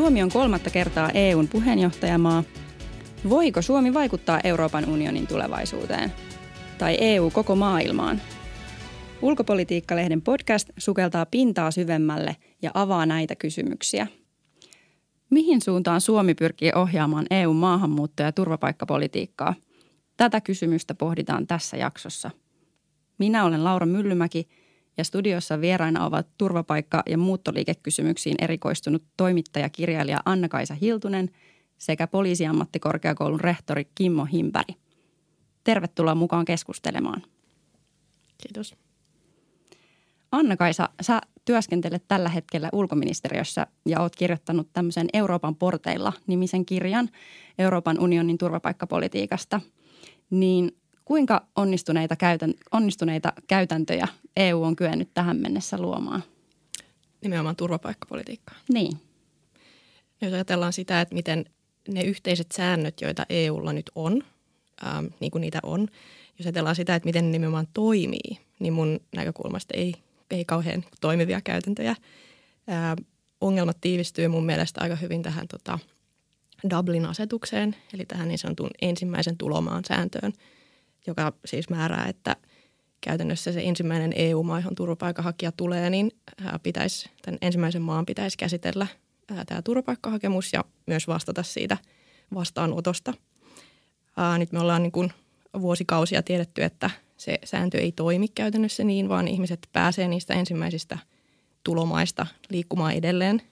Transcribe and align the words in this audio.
Suomi 0.00 0.22
on 0.22 0.30
kolmatta 0.30 0.70
kertaa 0.70 1.10
EUn 1.10 1.48
puheenjohtajamaa. 1.48 2.44
Voiko 3.28 3.62
Suomi 3.62 3.94
vaikuttaa 3.94 4.40
Euroopan 4.44 4.88
unionin 4.88 5.26
tulevaisuuteen? 5.26 6.12
Tai 6.78 6.96
EU 7.00 7.30
koko 7.30 7.56
maailmaan? 7.56 8.20
Ulkopolitiikkalehden 9.22 10.22
podcast 10.22 10.70
sukeltaa 10.78 11.26
pintaa 11.26 11.70
syvemmälle 11.70 12.36
ja 12.62 12.70
avaa 12.74 13.06
näitä 13.06 13.36
kysymyksiä. 13.36 14.06
Mihin 15.30 15.60
suuntaan 15.62 16.00
Suomi 16.00 16.34
pyrkii 16.34 16.72
ohjaamaan 16.74 17.26
EUn 17.30 17.56
maahanmuutto- 17.56 18.22
ja 18.22 18.32
turvapaikkapolitiikkaa? 18.32 19.54
Tätä 20.16 20.40
kysymystä 20.40 20.94
pohditaan 20.94 21.46
tässä 21.46 21.76
jaksossa. 21.76 22.30
Minä 23.18 23.44
olen 23.44 23.64
Laura 23.64 23.86
Myllymäki– 23.86 24.48
ja 24.96 25.04
studiossa 25.04 25.60
vieraina 25.60 26.06
ovat 26.06 26.26
turvapaikka- 26.38 27.02
ja 27.06 27.18
muuttoliikekysymyksiin 27.18 28.36
erikoistunut 28.38 29.02
toimittaja-kirjailija 29.16 30.18
Anna-Kaisa 30.24 30.74
Hiltunen 30.74 31.30
sekä 31.78 32.06
poliisiammattikorkeakoulun 32.06 33.40
rehtori 33.40 33.88
Kimmo 33.94 34.24
Himpäri. 34.24 34.74
Tervetuloa 35.64 36.14
mukaan 36.14 36.44
keskustelemaan. 36.44 37.22
Kiitos. 38.42 38.74
Anna-Kaisa, 40.32 40.88
sä 41.00 41.20
työskentelet 41.44 42.04
tällä 42.08 42.28
hetkellä 42.28 42.68
ulkoministeriössä 42.72 43.66
ja 43.86 44.00
oot 44.00 44.16
kirjoittanut 44.16 44.68
tämmöisen 44.72 45.08
Euroopan 45.12 45.56
porteilla 45.56 46.12
nimisen 46.26 46.66
kirjan 46.66 47.08
Euroopan 47.58 48.00
unionin 48.00 48.38
turvapaikkapolitiikasta. 48.38 49.60
Niin 50.30 50.79
Kuinka 51.10 51.46
onnistuneita, 51.56 52.16
käytän, 52.16 52.54
onnistuneita 52.72 53.32
käytäntöjä 53.46 54.08
EU 54.36 54.62
on 54.62 54.76
kyennyt 54.76 55.10
tähän 55.14 55.36
mennessä 55.36 55.78
luomaan? 55.78 56.22
Nimenomaan 57.22 57.56
turvapaikkapolitiikkaa. 57.56 58.56
Niin. 58.68 58.92
Jos 60.20 60.32
ajatellaan 60.32 60.72
sitä, 60.72 61.00
että 61.00 61.14
miten 61.14 61.44
ne 61.88 62.02
yhteiset 62.02 62.52
säännöt, 62.52 63.00
joita 63.00 63.26
EUlla 63.28 63.72
nyt 63.72 63.90
on, 63.94 64.22
ähm, 64.86 65.06
niin 65.20 65.30
kuin 65.30 65.40
niitä 65.40 65.58
on, 65.62 65.88
jos 66.38 66.46
ajatellaan 66.46 66.76
sitä, 66.76 66.94
että 66.94 67.06
miten 67.06 67.24
ne 67.24 67.30
nimenomaan 67.30 67.68
toimii, 67.74 68.38
niin 68.58 68.72
mun 68.72 69.00
näkökulmasta 69.16 69.74
ei, 69.76 69.94
ei 70.30 70.44
kauhean 70.44 70.84
toimivia 71.00 71.40
käytäntöjä. 71.40 71.90
Ähm, 71.90 72.98
ongelmat 73.40 73.80
tiivistyy 73.80 74.28
mun 74.28 74.46
mielestä 74.46 74.80
aika 74.80 74.96
hyvin 74.96 75.22
tähän 75.22 75.48
tota, 75.48 75.78
Dublin-asetukseen, 76.70 77.76
eli 77.94 78.06
tähän 78.06 78.28
niin 78.28 78.38
sanotun 78.38 78.70
ensimmäisen 78.82 79.36
tulomaan 79.36 79.84
sääntöön– 79.84 80.32
joka 81.06 81.32
siis 81.44 81.70
määrää, 81.70 82.06
että 82.08 82.36
käytännössä 83.00 83.52
se 83.52 83.60
ensimmäinen 83.64 84.12
EU-maa, 84.16 84.58
johon 84.58 84.74
turvapaikanhakija 84.74 85.52
tulee, 85.52 85.90
niin 85.90 86.10
pitäisi, 86.62 87.10
tämän 87.22 87.38
ensimmäisen 87.42 87.82
maan 87.82 88.06
pitäisi 88.06 88.38
käsitellä 88.38 88.86
tämä 89.46 89.62
turvapaikkahakemus 89.62 90.52
ja 90.52 90.64
myös 90.86 91.08
vastata 91.08 91.42
siitä 91.42 91.76
vastaanotosta. 92.34 93.14
Nyt 94.38 94.52
me 94.52 94.60
ollaan 94.60 94.82
niin 94.82 94.92
kuin 94.92 95.12
vuosikausia 95.60 96.22
tiedetty, 96.22 96.62
että 96.62 96.90
se 97.16 97.38
sääntö 97.44 97.78
ei 97.78 97.92
toimi 97.92 98.28
käytännössä 98.28 98.84
niin, 98.84 99.08
vaan 99.08 99.28
ihmiset 99.28 99.68
pääsee 99.72 100.08
niistä 100.08 100.34
ensimmäisistä 100.34 100.98
tulomaista 101.64 102.26
liikkumaan 102.50 102.92
edelleen 102.92 103.42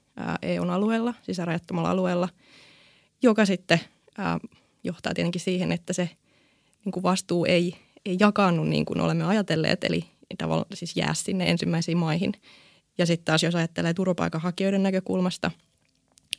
EUn 0.42 0.70
alueella, 0.70 1.14
sisärajattomalla 1.22 1.90
alueella, 1.90 2.28
joka 3.22 3.44
sitten 3.44 3.80
johtaa 4.84 5.14
tietenkin 5.14 5.40
siihen, 5.40 5.72
että 5.72 5.92
se– 5.92 6.10
niin 6.88 6.92
kuin 6.92 7.02
vastuu 7.02 7.44
ei, 7.44 7.74
ei 8.06 8.16
jakannu 8.20 8.64
niin 8.64 8.84
kuin 8.84 9.00
olemme 9.00 9.24
ajatelleet, 9.24 9.84
eli 9.84 10.04
tavallaan 10.38 10.66
siis 10.74 10.96
jää 10.96 11.14
sinne 11.14 11.50
ensimmäisiin 11.50 11.98
maihin. 11.98 12.32
Ja 12.98 13.06
sitten 13.06 13.24
taas 13.24 13.42
jos 13.42 13.54
ajattelee 13.54 13.94
turvapaikanhakijoiden 13.94 14.82
näkökulmasta, 14.82 15.50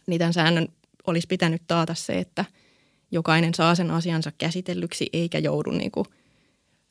niin 0.08 0.20
tämän 0.20 0.34
säännön 0.34 0.68
olisi 1.08 1.28
pitänyt 1.28 1.62
taata 1.68 1.94
se, 1.94 2.20
että 2.20 2.46
jokainen 3.12 3.54
saa 3.54 3.76
sen 3.76 3.92
asiansa 3.92 4.32
käsitellyksi 4.38 5.10
eikä 5.14 5.40
joudu 5.40 5.72
niin 5.72 5.92
kuin, 5.92 6.06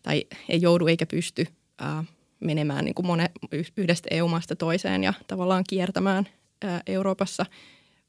tai 0.03 0.25
ei 0.49 0.63
joudu 0.63 0.87
eikä 0.87 1.07
pysty 1.07 1.47
ää, 1.79 2.05
menemään 2.41 2.85
niin 2.85 2.95
kuin 2.95 3.07
mone, 3.07 3.31
yhdestä 3.77 4.09
EU-maasta 4.11 4.57
toiseen 4.57 5.05
ja 5.05 5.15
tavallaan 5.27 5.65
kiertämään 5.69 6.29
ää, 6.65 6.81
Euroopassa. 6.87 7.47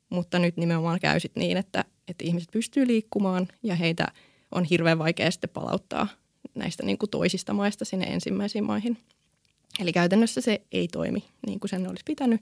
Mutta 0.09 0.39
nyt 0.39 0.57
nimenomaan 0.57 0.99
käy 0.99 1.19
sit 1.19 1.35
niin, 1.35 1.57
että, 1.57 1.85
että 2.07 2.23
ihmiset 2.23 2.49
pystyy 2.51 2.87
liikkumaan 2.87 3.47
ja 3.63 3.75
heitä– 3.75 4.07
on 4.51 4.63
hirveän 4.63 4.99
vaikea 4.99 5.31
sitten 5.31 5.49
palauttaa 5.49 6.07
näistä 6.55 6.83
niin 6.83 6.97
kuin 6.97 7.09
toisista 7.09 7.53
maista 7.53 7.85
sinne 7.85 8.05
ensimmäisiin 8.05 8.63
maihin. 8.63 8.97
Eli 9.79 9.93
käytännössä 9.93 10.41
se 10.41 10.61
ei 10.71 10.87
toimi 10.87 11.23
niin 11.47 11.59
kuin 11.59 11.69
sen 11.69 11.89
olisi 11.89 12.03
pitänyt. 12.05 12.41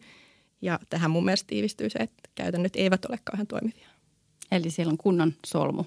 Ja 0.61 0.79
tähän 0.89 1.11
mun 1.11 1.25
mielestä 1.25 1.47
tiivistyy 1.47 1.89
se, 1.89 1.99
että 1.99 2.29
käytännöt 2.35 2.75
eivät 2.75 3.05
ole 3.05 3.19
kauhean 3.23 3.47
toimivia. 3.47 3.89
Eli 4.51 4.69
siellä 4.71 4.91
on 4.91 4.97
kunnon 4.97 5.33
solmu. 5.45 5.83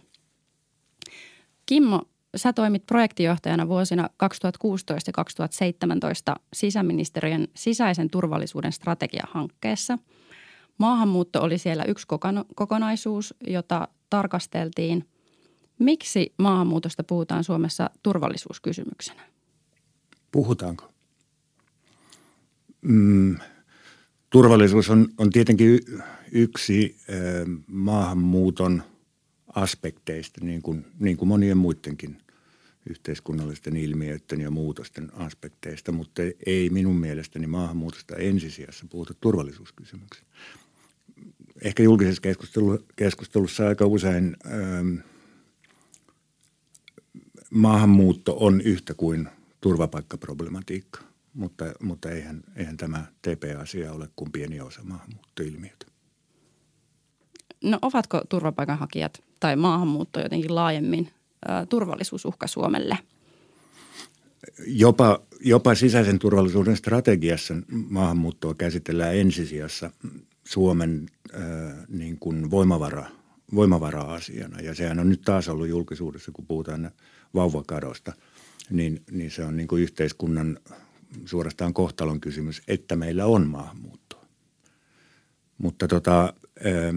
Kimmo, 1.66 2.03
sä 2.36 2.53
toimit 2.53 2.86
projektijohtajana 2.86 3.69
vuosina 3.69 4.10
2016 4.16 5.09
ja 5.09 5.12
2017 5.12 6.36
sisäministeriön 6.53 7.48
sisäisen 7.56 8.10
turvallisuuden 8.10 8.72
strategiahankkeessa. 8.72 9.98
Maahanmuutto 10.78 11.42
oli 11.42 11.59
siellä 11.59 11.84
yksi 11.84 12.06
kokonaisuus, 12.54 13.34
jota 13.47 13.88
tarkasteltiin– 14.10 15.04
Miksi 15.80 16.32
maahanmuutosta 16.38 17.04
puhutaan 17.04 17.44
Suomessa 17.44 17.91
turvallisuuskysymyksenä? 18.02 19.22
Puhutaanko? 20.32 20.92
Mm, 22.82 23.36
turvallisuus 24.30 24.91
on, 24.91 25.08
on 25.18 25.30
tietenkin 25.30 25.80
yksi 26.32 26.96
äh, 27.10 27.16
maahanmuuton 27.66 28.82
aspekteista, 29.54 30.44
niin 30.44 30.62
kuin, 30.62 30.86
niin 30.98 31.16
kuin 31.16 31.28
monien 31.28 31.58
muidenkin 31.58 32.18
yhteiskunnallisten 32.91 33.76
ilmiöiden 33.76 34.41
ja 34.41 34.50
muutosten 34.50 35.14
aspekteista, 35.14 35.92
mutta 35.92 36.22
ei 36.47 36.70
minun 36.70 36.97
mielestäni 36.97 37.47
maahanmuutosta 37.47 38.16
ensisijassa 38.16 38.86
puhuta 38.91 39.14
turvallisuuskysymyksiä. 39.20 40.24
Ehkä 41.62 41.82
julkisessa 41.82 42.22
keskustelussa 42.97 43.68
aika 43.68 43.86
usein 43.86 44.36
ähm, 44.47 44.97
maahanmuutto 47.50 48.37
on 48.41 48.61
yhtä 48.61 48.94
kuin 48.94 49.28
turvapaikkaproblematiikka, 49.61 51.00
mutta, 51.34 51.65
mutta 51.81 52.11
eihän, 52.11 52.43
eihän 52.56 52.77
tämä 52.77 53.05
TP-asia 53.22 53.93
ole 53.93 54.09
kuin 54.16 54.33
pieni 54.33 54.61
osa 54.61 54.81
maahanmuuttoilmiötä. 54.84 55.87
No 57.65 57.78
ovatko 57.83 58.22
turvapaikanhakijat 58.28 59.22
tai 59.41 59.56
maahanmuutto 59.56 60.21
jotenkin 60.21 60.55
laajemmin 60.55 61.10
ä, 61.49 61.66
turvallisuusuhka 61.66 62.47
Suomelle? 62.47 62.99
Jopa, 64.66 65.21
jopa 65.41 65.75
sisäisen 65.75 66.19
turvallisuuden 66.19 66.77
strategiassa 66.77 67.55
maahanmuuttoa 67.69 68.55
käsitellään 68.55 69.16
ensisijassa 69.16 69.91
Suomen 70.44 71.06
ä, 71.34 71.39
niin 71.89 72.19
kuin 72.19 72.50
voimavara, 72.50 73.06
voimavara-asiana. 73.55 74.60
Ja 74.60 74.75
sehän 74.75 74.99
on 74.99 75.09
nyt 75.09 75.22
taas 75.22 75.49
ollut 75.49 75.69
julkisuudessa, 75.69 76.33
kun 76.33 76.47
puhutaan 76.47 76.91
vauvakadosta, 77.34 78.12
niin, 78.70 79.02
niin 79.10 79.30
se 79.30 79.44
on 79.44 79.56
niin 79.56 79.68
kuin 79.68 79.82
yhteiskunnan 79.82 80.58
suorastaan 81.24 81.74
kohtalon 81.74 82.20
kysymys, 82.20 82.62
että 82.68 82.96
meillä 82.96 83.26
on 83.26 83.46
maahanmuuttoa. 83.46 84.24
Mutta 85.58 85.88
tota, 85.88 86.34
ö, 86.66 86.92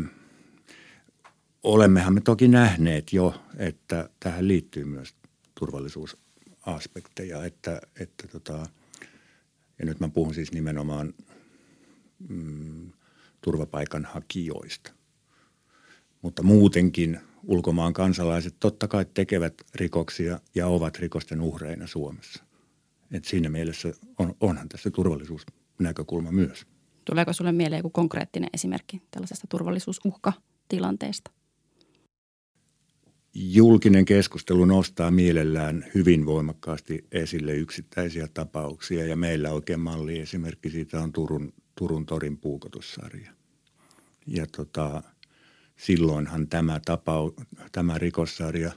olemmehan 1.64 2.14
me 2.14 2.22
toki 2.22 2.48
nähneet 2.48 3.14
jo, 3.14 3.44
että 3.58 4.10
tähän 4.20 4.48
liittyy 4.48 4.86
myös 4.86 5.16
turvallisuusaspekteja, 5.60 7.46
että, 7.46 7.82
että 8.00 8.28
tota, 8.28 8.66
ja 9.80 9.86
nyt 9.86 10.00
mä 10.00 10.10
puhun 10.10 10.34
siis 10.34 10.52
nimenomaan 10.52 11.14
mm, 12.30 12.92
turvapaikanhakijoista. 13.42 14.92
Mutta 16.22 16.44
muutenkin– 16.44 17.20
ulkomaan 17.44 17.94
kansalaiset 17.94 18.56
totta 18.60 18.88
kai 18.88 19.06
tekevät 19.14 19.54
rikoksia 19.76 20.40
ja 20.56 20.68
ovat 20.68 21.00
rikosten 21.00 21.42
uhreina 21.42 21.88
Suomessa. 21.88 22.44
Et 23.12 23.26
siinä 23.26 23.50
mielessä 23.50 23.94
on, 24.20 24.36
onhan 24.40 24.70
tässä 24.70 24.92
turvallisuusnäkökulma 24.92 26.32
myös. 26.32 26.66
Tuleeko 27.06 27.34
sinulle 27.34 27.52
mieleen 27.52 27.80
joku 27.80 27.90
konkreettinen 27.90 28.50
esimerkki 28.54 29.02
tällaisesta 29.12 29.48
turvallisuusuhkatilanteesta? 29.50 31.32
Julkinen 33.36 34.06
keskustelu 34.06 34.66
nostaa 34.66 35.12
mielellään 35.12 35.86
hyvin 35.96 36.26
voimakkaasti 36.26 37.06
esille 37.12 37.56
yksittäisiä 37.56 38.28
tapauksia 38.34 39.06
ja 39.06 39.16
meillä 39.16 39.52
oikein 39.52 39.80
malli 39.80 40.20
esimerkki 40.20 40.70
siitä 40.70 41.02
on 41.02 41.14
Turun, 41.14 41.54
Turun 41.76 42.06
torin 42.06 42.38
puukotussarja. 42.38 43.32
Ja 44.28 44.46
tota, 44.58 45.04
silloinhan 45.76 46.48
tämä, 46.48 46.80
tapau, 46.86 47.32
tämä 47.72 47.98
rikossarja, 47.98 48.72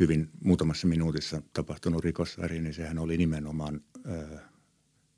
hyvin 0.00 0.30
muutamassa 0.44 0.86
minuutissa 0.86 1.42
tapahtunut 1.52 2.04
rikossarja, 2.04 2.62
niin 2.62 2.74
sehän 2.74 2.98
oli 2.98 3.16
nimenomaan 3.16 3.80
ö, 4.06 4.38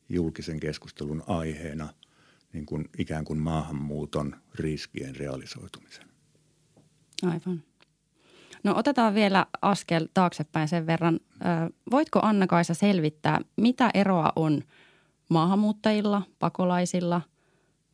julkisen 0.09 0.61
keskustelun 0.61 1.23
aiheena 1.27 1.89
niin 2.53 2.67
kuin 2.67 2.89
ikään 2.99 3.25
kuin 3.25 3.39
maahanmuuton 3.39 4.37
riskien 4.55 5.17
realisoitumisen. 5.17 6.07
Aivan. 7.23 7.63
No 8.65 8.75
otetaan 8.77 9.15
vielä 9.15 9.47
askel 9.63 10.09
taaksepäin 10.15 10.69
sen 10.69 10.87
verran. 10.87 11.21
Voitko 11.91 12.21
Anna-Kaisa 12.23 12.75
selvittää, 12.75 13.41
mitä 13.57 13.91
eroa 13.95 14.33
on 14.37 14.63
maahanmuuttajilla, 15.29 16.23
pakolaisilla, 16.39 17.21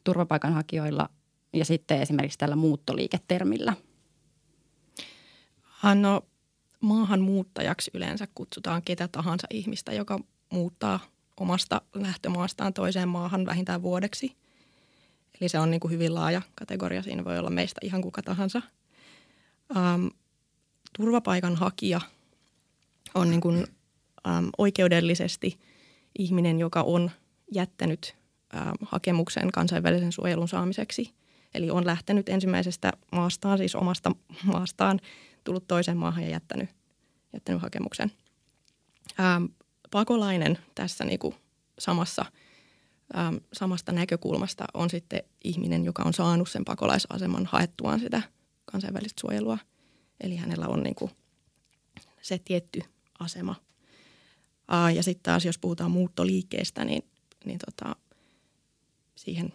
turvapaikanhakijoilla 0.05 1.09
ja 1.53 1.65
sitten 1.65 2.03
esimerkiksi 2.03 2.39
tällä 2.39 2.57
muuttoliiketermillä? 2.57 3.77
No 5.95 6.23
maahanmuuttajaksi 6.81 7.91
yleensä 7.95 8.29
kutsutaan 8.35 8.83
ketä 8.83 9.09
tahansa 9.09 9.47
ihmistä, 9.51 9.93
joka 9.93 10.21
muuttaa 10.51 11.01
omasta 11.41 11.83
lähtömaastaan 11.95 12.75
toiseen 12.75 13.09
maahan 13.09 13.47
vähintään 13.47 13.83
vuodeksi. 13.83 14.37
Eli 15.41 15.49
se 15.49 15.59
on 15.59 15.71
niin 15.71 15.81
kuin 15.81 15.93
hyvin 15.93 16.15
laaja 16.15 16.43
kategoria. 16.55 17.03
Siinä 17.03 17.25
voi 17.25 17.39
olla 17.39 17.51
meistä 17.51 17.81
ihan 17.85 18.03
kuka 18.03 18.23
tahansa. 18.23 18.63
Ähm, 19.77 20.07
turvapaikanhakija 20.97 22.01
on 23.15 23.31
niin 23.31 23.41
kuin, 23.41 23.67
ähm, 24.27 24.47
oikeudellisesti 24.59 25.59
ihminen, 26.19 26.59
joka 26.59 26.83
on 26.83 27.11
jättänyt 27.53 28.17
ähm, 28.55 28.75
hakemuksen 28.83 29.53
kansainvälisen 29.53 30.13
suojelun 30.13 30.49
saamiseksi. 30.49 31.20
Eli 31.55 31.71
on 31.71 31.87
lähtenyt 31.87 32.29
ensimmäisestä 32.29 32.93
maastaan, 33.13 33.59
siis 33.59 33.75
omasta 33.75 34.13
maastaan, 34.45 35.01
tullut 35.45 35.67
toiseen 35.69 35.97
maahan 35.97 36.25
ja 36.25 36.31
jättänyt, 36.31 36.71
jättänyt 37.33 37.63
hakemuksen. 37.63 38.13
Ähm, 39.21 39.45
pakolainen 39.91 40.59
tässä 40.75 41.05
niin 41.05 41.21
samassa, 41.79 42.25
ähm, 43.17 43.37
samasta 43.53 43.93
näkökulmasta 43.93 44.65
on 44.75 44.91
sitten 44.91 45.23
ihminen, 45.45 45.85
joka 45.85 46.03
on 46.03 46.15
saanut 46.15 46.51
sen 46.51 46.65
pakolaisaseman 46.65 47.47
haettuaan 47.47 48.01
sitä 48.01 48.23
kansainvälistä 48.65 49.21
suojelua. 49.21 49.59
Eli 50.21 50.37
hänellä 50.37 50.67
on 50.69 50.83
niin 50.83 51.11
se 52.23 52.39
tietty 52.39 52.81
asema. 53.21 53.55
Aa, 54.69 54.91
ja 54.91 55.03
sitten 55.03 55.23
taas, 55.23 55.45
jos 55.45 55.59
puhutaan 55.59 55.91
muuttoliikkeestä, 55.91 56.85
niin, 56.85 57.03
niin 57.45 57.59
tota, 57.59 57.97
siihen, 59.15 59.53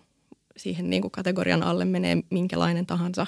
siihen 0.58 0.90
niin 0.90 1.02
kuin 1.02 1.12
kategorian 1.12 1.64
alle 1.64 1.86
menee 1.86 2.18
minkälainen 2.30 2.86
tahansa, 2.86 3.28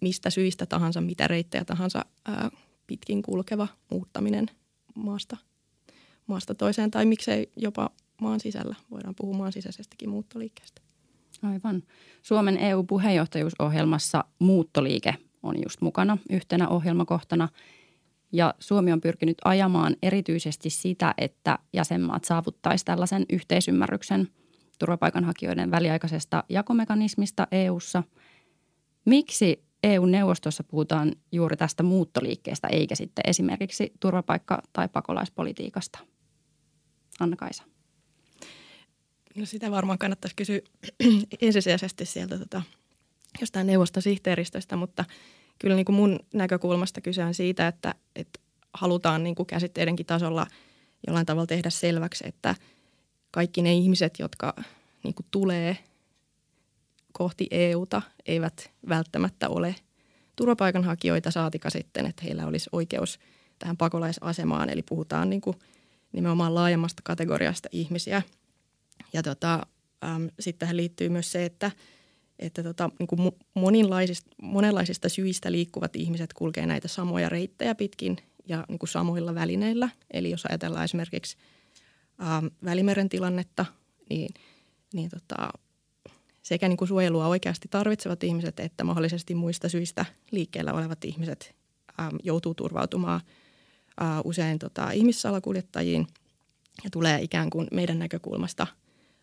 mistä 0.00 0.30
syistä 0.30 0.66
tahansa, 0.66 1.00
mitä 1.00 1.28
reittejä 1.28 1.64
tahansa 1.64 2.04
ää, 2.24 2.50
pitkin 2.86 3.22
kulkeva 3.22 3.68
muuttaminen 3.90 4.46
maasta, 4.94 5.36
maasta 6.26 6.54
toiseen 6.54 6.90
tai 6.90 7.04
miksei 7.06 7.52
jopa 7.56 7.90
maan 8.20 8.40
sisällä. 8.40 8.76
Voidaan 8.90 9.14
puhua 9.14 9.36
maan 9.36 9.52
sisäisestäkin 9.52 10.10
muuttoliikkeestä. 10.10 10.80
Aivan. 11.42 11.82
Suomen 12.22 12.58
EU-puheenjohtajuusohjelmassa 12.58 14.24
muuttoliike 14.38 15.14
on 15.42 15.56
just 15.64 15.80
mukana 15.80 16.18
yhtenä 16.30 16.68
ohjelmakohtana. 16.68 17.48
Ja 18.32 18.54
Suomi 18.58 18.92
on 18.92 19.00
pyrkinyt 19.00 19.36
ajamaan 19.44 19.96
erityisesti 20.02 20.70
sitä, 20.70 21.14
että 21.18 21.58
jäsenmaat 21.72 22.24
saavuttaisi 22.24 22.84
tällaisen 22.84 23.26
yhteisymmärryksen 23.30 24.28
turvapaikanhakijoiden 24.78 25.70
väliaikaisesta 25.70 26.44
jakomekanismista 26.48 27.46
EU:ssa. 27.52 28.02
Miksi 29.04 29.64
EU-neuvostossa 29.82 30.64
puhutaan 30.64 31.12
juuri 31.32 31.56
tästä 31.56 31.82
muuttoliikkeestä 31.82 32.68
eikä 32.68 32.94
sitten 32.94 33.22
esimerkiksi 33.26 33.92
turvapaikka- 34.00 34.62
tai 34.72 34.88
pakolaispolitiikasta? 34.88 35.98
Anna-Kaisa. 37.20 37.62
No 39.36 39.46
sitä 39.46 39.70
varmaan 39.70 39.98
kannattaisi 39.98 40.36
kysyä 40.36 40.60
ensisijaisesti 41.40 42.04
sieltä 42.04 42.38
tota, 42.38 42.62
jostain 43.40 43.66
neuvostosihteeristöstä, 43.66 44.76
mutta 44.76 45.04
kyllä 45.58 45.76
niin 45.76 45.84
kuin 45.84 45.96
mun 45.96 46.18
näkökulmasta 46.34 47.00
kyse 47.00 47.24
on 47.24 47.34
siitä, 47.34 47.68
että, 47.68 47.94
että 48.16 48.40
halutaan 48.74 49.24
niin 49.24 49.34
kuin 49.34 49.46
käsitteidenkin 49.46 50.06
tasolla 50.06 50.46
jollain 51.06 51.26
tavalla 51.26 51.46
tehdä 51.46 51.70
selväksi, 51.70 52.28
että 52.28 52.54
kaikki 53.30 53.62
ne 53.62 53.74
ihmiset, 53.74 54.14
jotka 54.18 54.54
niin 55.04 55.14
kuin 55.14 55.26
tulee 55.30 55.78
kohti 57.12 57.46
EUta, 57.50 58.02
eivät 58.26 58.70
välttämättä 58.88 59.48
ole 59.48 59.74
turvapaikanhakijoita 60.36 61.30
saatika 61.30 61.70
sitten, 61.70 62.06
että 62.06 62.22
heillä 62.24 62.46
olisi 62.46 62.70
oikeus 62.72 63.18
tähän 63.58 63.76
pakolaisasemaan. 63.76 64.70
Eli 64.70 64.82
puhutaan 64.82 65.30
niin 65.30 65.40
kuin 65.40 65.56
nimenomaan 66.12 66.54
laajemmasta 66.54 67.02
kategoriasta 67.04 67.68
ihmisiä. 67.72 68.22
Ja 69.12 69.22
tota, 69.22 69.66
äm, 70.04 70.28
sitten 70.40 70.58
tähän 70.58 70.76
liittyy 70.76 71.08
myös 71.08 71.32
se, 71.32 71.44
että– 71.44 71.70
että 72.38 72.62
tota, 72.62 72.90
niin 72.98 73.06
kuin 73.06 73.32
monenlaisista, 73.54 74.30
monenlaisista 74.42 75.08
syistä 75.08 75.52
liikkuvat 75.52 75.96
ihmiset 75.96 76.32
kulkee 76.32 76.66
näitä 76.66 76.88
samoja 76.88 77.28
reittejä 77.28 77.74
pitkin 77.74 78.16
ja 78.48 78.64
niin 78.68 78.78
kuin 78.78 78.90
samoilla 78.90 79.34
välineillä. 79.34 79.88
Eli 80.10 80.30
jos 80.30 80.46
ajatellaan 80.46 80.84
esimerkiksi 80.84 81.36
ähm, 82.22 82.46
Välimeren 82.64 83.08
tilannetta, 83.08 83.66
niin, 84.10 84.34
niin 84.94 85.10
tota, 85.10 85.50
sekä 86.42 86.68
niin 86.68 86.76
kuin 86.76 86.88
suojelua 86.88 87.26
oikeasti 87.26 87.68
tarvitsevat 87.68 88.24
ihmiset 88.24 88.60
että 88.60 88.84
mahdollisesti 88.84 89.34
muista 89.34 89.68
syistä 89.68 90.04
liikkeellä 90.30 90.72
olevat 90.72 91.04
ihmiset 91.04 91.54
ähm, 92.00 92.16
joutuu 92.22 92.54
turvautumaan 92.54 93.20
äh, 94.02 94.20
usein 94.24 94.58
tota, 94.58 94.90
ihmissalakuljettajiin 94.90 96.06
ja 96.84 96.90
tulee 96.90 97.20
ikään 97.22 97.50
kuin 97.50 97.68
meidän 97.72 97.98
näkökulmasta 97.98 98.66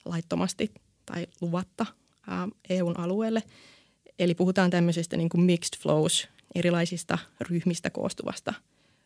laittomasti 0.06 0.71
tai 1.06 1.27
luvatta– 1.42 1.86
EUn 2.69 3.00
alueelle. 3.00 3.44
Eli 4.19 4.36
puhutaan 4.36 4.69
tämmöisistä 4.69 5.18
niin 5.18 5.30
kuin 5.30 5.42
mixed 5.42 5.81
flows, 5.81 6.27
erilaisista 6.56 7.18
ryhmistä 7.42 7.89
koostuvasta 7.89 8.53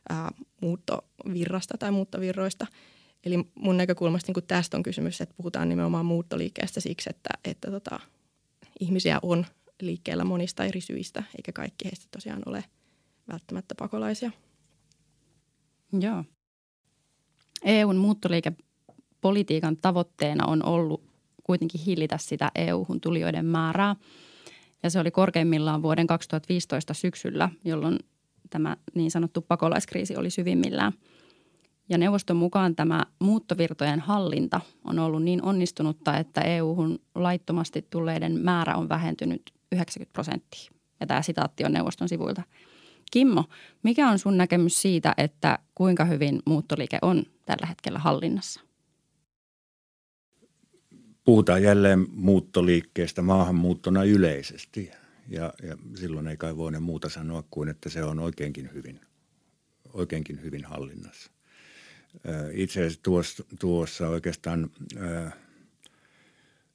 ää, 0.10 0.32
muuttovirrasta 0.62 1.78
tai 1.78 1.92
muuttovirroista. 1.92 2.68
Eli 3.24 3.44
mun 3.56 3.78
näkökulmasta 3.78 4.32
niin 4.32 4.48
tästä 4.48 4.78
on 4.78 4.84
kysymys, 4.84 5.22
että 5.22 5.36
puhutaan 5.38 5.70
nimenomaan 5.70 6.06
muuttoliikkeestä 6.06 6.80
siksi, 6.80 7.10
että, 7.10 7.30
että 7.46 7.72
tota, 7.72 8.00
ihmisiä 8.80 9.20
on 9.22 9.46
liikkeellä 9.82 10.24
monista 10.24 10.66
eri 10.66 10.82
syistä, 10.82 11.24
eikä 11.38 11.52
kaikki 11.52 11.86
heistä 11.86 12.06
tosiaan 12.12 12.42
ole 12.46 12.64
välttämättä 13.32 13.76
pakolaisia. 13.76 14.32
Joo. 16.00 16.24
EUn 17.64 17.98
muuttoliikepolitiikan 17.98 19.78
tavoitteena 19.78 20.46
on 20.46 20.66
ollut 20.66 21.10
kuitenkin 21.44 21.82
hillitä 21.82 22.18
sitä 22.18 22.52
EU-hun 22.56 23.02
tulijoiden 23.02 23.46
määrää. 23.46 23.96
Ja 24.84 24.90
se 24.90 25.00
oli 25.00 25.12
korkeimmillaan 25.12 25.82
vuoden 25.82 26.08
2015 26.08 26.94
syksyllä, 26.94 27.50
jolloin 27.66 28.00
tämä 28.50 28.78
niin 28.96 29.12
sanottu 29.12 29.42
pakolaiskriisi 29.42 30.16
oli 30.16 30.30
syvimmillään. 30.30 30.94
Ja 31.90 31.98
neuvoston 31.98 32.38
mukaan 32.38 32.76
tämä 32.76 33.06
muuttovirtojen 33.20 34.00
hallinta 34.00 34.62
on 34.84 35.00
ollut 35.00 35.24
niin 35.24 35.44
onnistunutta, 35.44 36.18
että 36.18 36.42
EU-hun 36.42 37.00
laittomasti 37.16 37.88
tulleiden 37.90 38.40
määrä 38.40 38.76
on 38.76 38.90
vähentynyt 38.90 39.42
90 39.72 40.14
prosenttia. 40.14 40.72
Ja 41.00 41.08
tämä 41.08 41.22
sitaatti 41.22 41.66
on 41.66 41.74
neuvoston 41.74 42.10
sivuilta. 42.10 42.42
Kimmo, 43.12 43.44
mikä 43.84 44.10
on 44.10 44.20
sun 44.20 44.38
näkemys 44.38 44.82
siitä, 44.82 45.14
että 45.18 45.60
kuinka 45.76 46.06
hyvin 46.06 46.40
muuttoliike 46.46 46.98
on 47.02 47.24
tällä 47.46 47.68
hetkellä 47.68 48.00
hallinnassa? 48.00 48.62
puhutaan 51.30 51.64
jälleen 51.64 52.08
muuttoliikkeestä 52.12 53.22
maahanmuuttona 53.22 54.04
yleisesti. 54.04 54.92
Ja, 55.28 55.54
ja 55.64 55.78
silloin 55.96 56.28
ei 56.28 56.38
kai 56.38 56.58
voine 56.58 56.80
muuta 56.80 57.10
sanoa 57.10 57.44
kuin, 57.52 57.70
että 57.70 57.90
se 57.90 58.04
on 58.04 58.20
oikeinkin 58.20 58.70
hyvin, 58.74 59.02
oikeinkin 59.94 60.42
hyvin 60.44 60.66
hallinnassa. 60.66 61.19
Itse 62.54 62.80
asiassa 62.80 63.00
tuossa, 63.04 63.44
tuossa 63.60 64.08
oikeastaan 64.08 64.72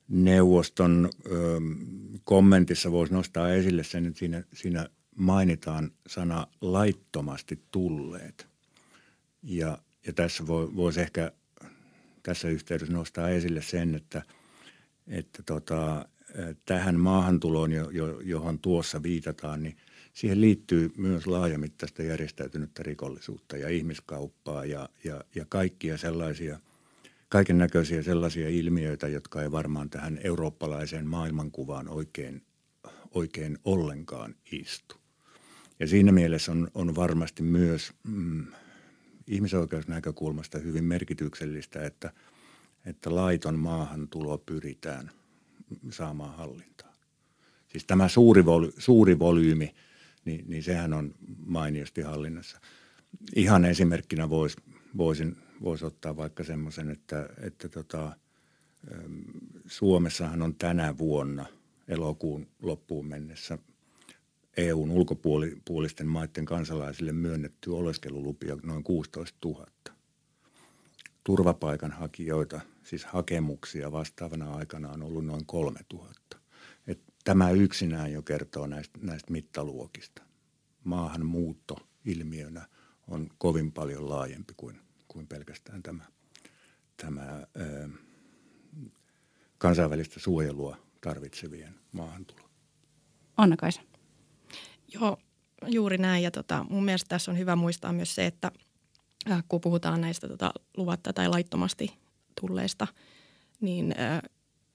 neuvoston 0.09 1.11
kommentissa 2.25 2.93
voisi 2.93 3.13
nostaa 3.13 3.53
esille 3.53 3.85
sen, 3.85 4.07
että 4.07 4.19
siinä, 4.19 4.45
siinä 4.53 4.89
mainitaan 5.17 5.91
sana 6.07 6.47
laittomasti 6.61 7.63
tulleet. 7.71 8.47
Ja, 9.43 9.79
ja 10.07 10.13
tässä 10.13 10.47
voisi 10.47 11.01
ehkä 11.01 11.33
tässä 12.23 12.49
yhteydessä 12.49 12.95
nostaa 12.95 13.29
esille 13.29 13.63
sen, 13.63 13.95
että– 13.95 14.23
että 15.09 15.43
tota, 15.43 16.09
tähän 16.65 17.01
maahantuloon, 17.01 17.73
jo, 17.73 17.91
jo, 17.91 18.21
johon 18.21 18.59
tuossa 18.59 19.03
viitataan, 19.03 19.63
niin 19.63 19.77
siihen 20.15 20.41
liittyy 20.41 20.93
myös 20.97 21.27
laajamittaista 21.27 22.03
järjestäytynyttä 22.03 22.83
rikollisuutta 22.83 23.57
ja 23.57 23.69
ihmiskauppaa 23.69 24.65
ja, 24.65 24.89
ja, 25.05 25.25
ja 25.35 25.45
kaikkia 25.49 25.99
sellaisia, 25.99 26.61
kaiken 27.29 27.59
näköisiä 27.59 28.03
sellaisia 28.03 28.49
ilmiöitä, 28.49 29.09
jotka 29.09 29.43
ei 29.43 29.53
varmaan 29.53 29.91
tähän 29.91 30.21
eurooppalaiseen 30.25 31.07
maailmankuvaan 31.07 31.89
oikein, 31.89 32.43
oikein 33.11 33.59
ollenkaan 33.65 34.35
istu. 34.53 34.97
Ja 35.81 35.87
siinä 35.87 36.13
mielessä 36.13 36.53
on, 36.53 36.69
on 36.75 36.97
varmasti 36.97 37.43
myös 37.43 37.93
mm, 38.03 38.47
ihmisoikeusnäkökulmasta 39.27 40.59
hyvin 40.59 40.85
merkityksellistä, 40.85 41.87
että– 41.87 42.13
että 42.87 43.15
laiton 43.15 43.59
maahantulo 43.59 44.39
pyritään 44.39 45.11
saamaan 45.91 46.37
hallintaan. 46.37 46.95
Siis 47.69 47.85
tämä 47.85 48.09
suuri, 48.09 48.45
voly, 48.45 48.73
suuri 48.79 49.19
volyymi, 49.19 49.75
niin, 50.25 50.45
niin 50.49 50.63
sehän 50.63 50.93
on 50.93 51.15
mainiosti 51.47 52.03
hallinnassa. 52.03 52.61
Ihan 53.37 53.65
esimerkkinä 53.65 54.31
vois, 54.31 54.57
voisin, 54.97 55.37
voisi 55.63 55.85
ottaa 55.85 56.17
vaikka 56.17 56.45
semmoisen, 56.45 56.91
että, 56.91 57.29
että 57.41 57.69
tota, 57.69 58.17
Suomessahan 59.67 60.43
on 60.43 60.55
tänä 60.55 60.99
vuonna 60.99 61.47
elokuun 61.89 62.47
loppuun 62.63 63.07
mennessä 63.07 63.59
EUn 64.57 64.91
ulkopuolisten 64.91 66.07
maiden 66.07 66.45
kansalaisille 66.45 67.13
myönnetty 67.13 67.71
oleskelulupia 67.71 68.57
noin 68.63 68.85
16 68.85 69.39
000. 69.45 69.67
Turvapaikanhakijoita, 71.25 72.61
siis 72.83 73.05
hakemuksia 73.05 73.93
vastaavana 73.93 74.55
aikana 74.55 74.91
on 74.91 75.03
ollut 75.03 75.27
noin 75.27 75.47
3 75.47 75.81
000. 75.93 76.11
Tämä 77.25 77.51
yksinään 77.51 78.13
jo 78.13 78.23
kertoo 78.23 78.67
näistä, 78.67 78.99
näistä 79.03 79.33
mittaluokista. 79.33 80.23
Maahanmuutto 80.85 81.77
ilmiönä 82.05 82.69
on 83.09 83.29
kovin 83.39 83.73
paljon 83.73 84.09
laajempi 84.09 84.55
kuin, 84.57 84.81
kuin 85.09 85.27
pelkästään 85.27 85.83
tämä, 85.83 86.05
tämä 86.97 87.47
ö, 87.61 87.89
kansainvälistä 89.59 90.21
suojelua 90.21 90.77
tarvitsevien 91.01 91.75
maahantulo. 91.93 92.41
Anna-Kaisa. 93.37 93.81
Joo, 94.95 95.19
juuri 95.67 95.99
näin. 95.99 96.23
Ja 96.23 96.31
tota, 96.31 96.67
mun 96.71 96.85
mielestä 96.85 97.09
tässä 97.09 97.31
on 97.31 97.39
hyvä 97.39 97.57
muistaa 97.57 97.93
myös 97.93 98.15
se, 98.15 98.27
että 98.27 98.53
äh, 99.31 99.45
kun 99.49 99.61
puhutaan 99.61 100.01
näistä 100.01 100.29
tota, 100.29 100.53
luvatta 100.77 101.13
tai 101.13 101.29
laittomasti 101.29 101.99
tulleista, 102.41 102.87
niin 103.61 103.95
äh, 104.01 104.23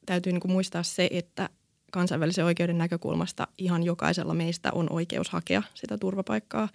täytyy 0.05 0.33
niin 0.33 0.41
kuin 0.41 0.51
muistaa 0.51 0.83
se, 0.83 1.07
että 1.11 1.49
kansainvälisen 1.91 2.45
oikeuden 2.45 2.77
näkökulmasta 2.77 3.47
ihan 3.57 3.83
jokaisella 3.83 4.33
meistä 4.33 4.71
on 4.71 4.87
oikeus 4.89 5.29
hakea 5.29 5.63
sitä 5.73 5.97
turvapaikkaa. 5.97 6.69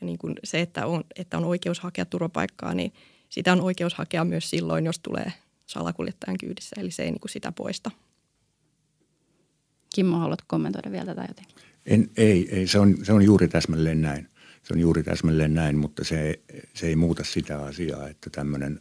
Ja 0.00 0.06
niin 0.06 0.18
kuin 0.18 0.34
se, 0.44 0.60
että 0.60 0.86
on, 0.86 1.04
että 1.16 1.38
on 1.38 1.44
oikeus 1.44 1.80
hakea 1.80 2.04
turvapaikkaa, 2.04 2.74
niin 2.74 2.92
sitä 3.28 3.52
on 3.52 3.60
oikeus 3.60 3.94
hakea 3.94 4.24
myös 4.24 4.50
silloin, 4.50 4.86
jos 4.86 4.98
tulee 4.98 5.32
salakuljettajan 5.66 6.38
kyydissä. 6.38 6.76
Eli 6.80 6.90
se 6.90 7.02
ei 7.02 7.10
niin 7.10 7.20
kuin 7.20 7.30
sitä 7.30 7.52
poista. 7.52 7.90
Kimmo, 9.94 10.18
haluatko 10.18 10.44
kommentoida 10.48 10.92
vielä 10.92 11.06
tätä 11.06 11.24
jotenkin? 11.28 11.56
En, 11.86 12.10
ei, 12.16 12.48
ei 12.56 12.66
se, 12.66 12.78
on, 12.78 12.96
se 13.02 13.12
on 13.12 13.22
juuri 13.22 13.48
täsmälleen 13.48 14.02
näin. 14.02 14.28
Se 14.62 14.74
on 14.74 14.80
juuri 14.80 15.02
täsmälleen 15.02 15.54
näin, 15.54 15.78
mutta 15.78 16.04
se, 16.04 16.40
se 16.74 16.86
ei 16.86 16.96
muuta 16.96 17.24
sitä 17.24 17.62
asiaa, 17.62 18.08
että 18.08 18.30
tämmöinen 18.30 18.80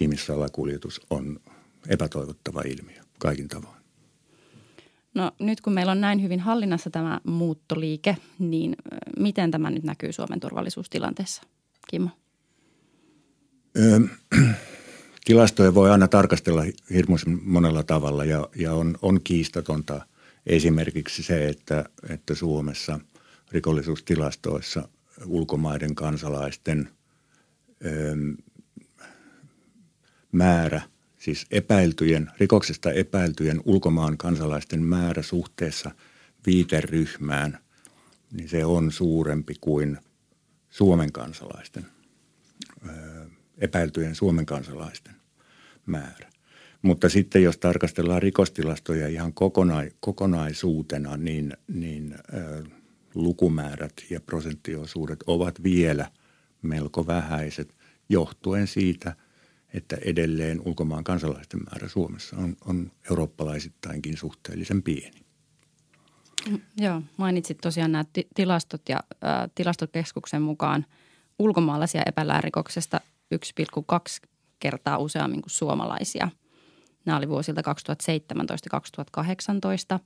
ihmissalakuljetus 0.00 1.00
on 1.10 1.40
epätoivottava 1.88 2.62
ilmiö 2.66 3.02
kaikin 3.18 3.48
tavoin. 3.48 3.81
No 5.14 5.32
nyt 5.38 5.60
kun 5.60 5.72
meillä 5.72 5.92
on 5.92 6.00
näin 6.00 6.22
hyvin 6.22 6.40
hallinnassa 6.40 6.90
tämä 6.90 7.20
muuttoliike, 7.24 8.16
niin 8.38 8.76
miten 9.18 9.50
tämä 9.50 9.70
nyt 9.70 9.82
näkyy 9.82 10.12
Suomen 10.12 10.40
turvallisuustilanteessa? 10.40 11.42
Kimmo? 11.90 12.10
Öö, 13.76 14.00
tilastoja 15.24 15.74
voi 15.74 15.90
aina 15.90 16.08
tarkastella 16.08 16.62
hirmuisen 16.94 17.38
monella 17.42 17.82
tavalla 17.82 18.24
ja, 18.24 18.48
ja 18.56 18.74
on, 18.74 18.98
on 19.02 19.20
kiistatonta– 19.24 20.00
Esimerkiksi 20.46 21.22
se, 21.22 21.48
että, 21.48 21.84
että 22.08 22.34
Suomessa 22.34 23.00
rikollisuustilastoissa 23.50 24.88
ulkomaiden 25.26 25.94
kansalaisten 25.94 26.88
ö, 27.84 28.16
määrä, 30.32 30.82
siis 31.22 31.46
epäiltyjen, 31.50 32.30
rikoksesta 32.38 32.92
epäiltyjen 32.92 33.60
ulkomaan 33.64 34.18
kansalaisten 34.18 34.82
määrä 34.82 35.22
suhteessa 35.22 35.90
viiteryhmään, 36.46 37.58
niin 38.32 38.48
se 38.48 38.64
on 38.64 38.92
suurempi 38.92 39.54
kuin 39.60 39.98
Suomen 40.70 41.12
kansalaisten, 41.12 41.86
epäiltyjen 43.58 44.14
Suomen 44.14 44.46
kansalaisten 44.46 45.14
määrä. 45.86 46.30
Mutta 46.82 47.08
sitten 47.08 47.42
jos 47.42 47.58
tarkastellaan 47.58 48.22
rikostilastoja 48.22 49.08
ihan 49.08 49.32
kokona, 49.32 49.76
kokonaisuutena, 50.00 51.16
niin, 51.16 51.56
niin 51.68 52.14
lukumäärät 53.14 53.92
ja 54.10 54.20
prosenttiosuudet 54.20 55.22
ovat 55.26 55.62
vielä 55.62 56.10
melko 56.62 57.06
vähäiset 57.06 57.76
johtuen 58.08 58.66
siitä, 58.66 59.16
että 59.74 59.96
edelleen 60.04 60.60
ulkomaan 60.64 61.04
kansalaisten 61.04 61.60
määrä 61.70 61.88
Suomessa 61.88 62.36
on, 62.36 62.56
on 62.64 62.90
eurooppalaisittainkin 63.10 64.16
suhteellisen 64.16 64.82
pieni. 64.82 65.22
Joo, 66.76 67.02
mainitsit 67.16 67.58
tosiaan 67.58 67.92
nämä 67.92 68.04
tilastot 68.34 68.88
ja 68.88 68.96
ä, 68.96 69.48
tilastokeskuksen 69.54 70.42
mukaan 70.42 70.86
ulkomaalaisia 71.38 72.02
epäillään 72.06 72.44
rikoksesta 72.44 73.00
1,2 73.34 74.28
kertaa 74.58 74.98
useammin 74.98 75.42
kuin 75.42 75.50
suomalaisia– 75.50 76.28
Nämä 77.04 77.18
oli 77.18 77.28
vuosilta 77.28 77.62
2017-2018. 79.96 80.00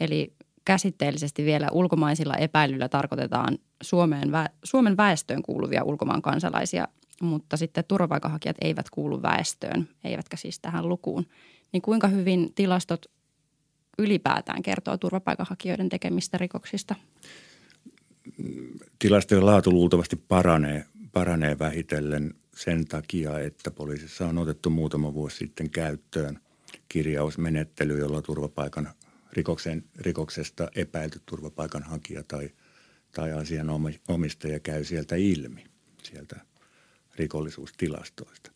Eli 0.00 0.32
käsitteellisesti 0.64 1.44
vielä 1.44 1.68
ulkomaisilla 1.72 2.34
epäilyillä 2.34 2.88
tarkoitetaan 2.88 3.58
Suomeen, 3.82 4.28
Suomen 4.64 4.96
väestöön 4.96 5.42
kuuluvia 5.42 5.84
ulkomaan 5.84 6.22
kansalaisia, 6.22 6.88
mutta 7.22 7.56
sitten 7.56 7.84
turvapaikanhakijat 7.88 8.56
eivät 8.60 8.90
kuulu 8.90 9.22
väestöön, 9.22 9.88
eivätkä 10.04 10.36
siis 10.36 10.60
tähän 10.60 10.88
lukuun. 10.88 11.26
Niin 11.72 11.82
kuinka 11.82 12.08
hyvin 12.08 12.52
tilastot 12.54 13.06
ylipäätään 13.98 14.62
kertoo 14.62 14.96
turvapaikanhakijoiden 14.96 15.88
tekemistä 15.88 16.38
rikoksista? 16.38 16.94
Tilastojen 18.98 19.46
laatu 19.46 19.72
luultavasti 19.72 20.16
paranee, 20.16 20.84
paranee 21.12 21.58
vähitellen– 21.58 22.34
sen 22.56 22.86
takia, 22.86 23.38
että 23.38 23.70
poliisissa 23.70 24.26
on 24.26 24.38
otettu 24.38 24.70
muutama 24.70 25.14
vuosi 25.14 25.36
sitten 25.36 25.70
käyttöön 25.70 26.40
kirjausmenettely, 26.88 27.98
jolla 27.98 28.22
turvapaikan 28.22 28.88
rikoksen, 29.32 29.84
rikoksesta 29.98 30.68
epäilty 30.74 31.20
turvapaikanhakija 31.26 32.22
tai, 32.22 32.50
tai 33.12 33.32
asianomistaja 33.32 34.60
käy 34.60 34.84
sieltä 34.84 35.16
ilmi, 35.16 35.64
sieltä 36.02 36.36
rikollisuustilastoista. 37.18 38.50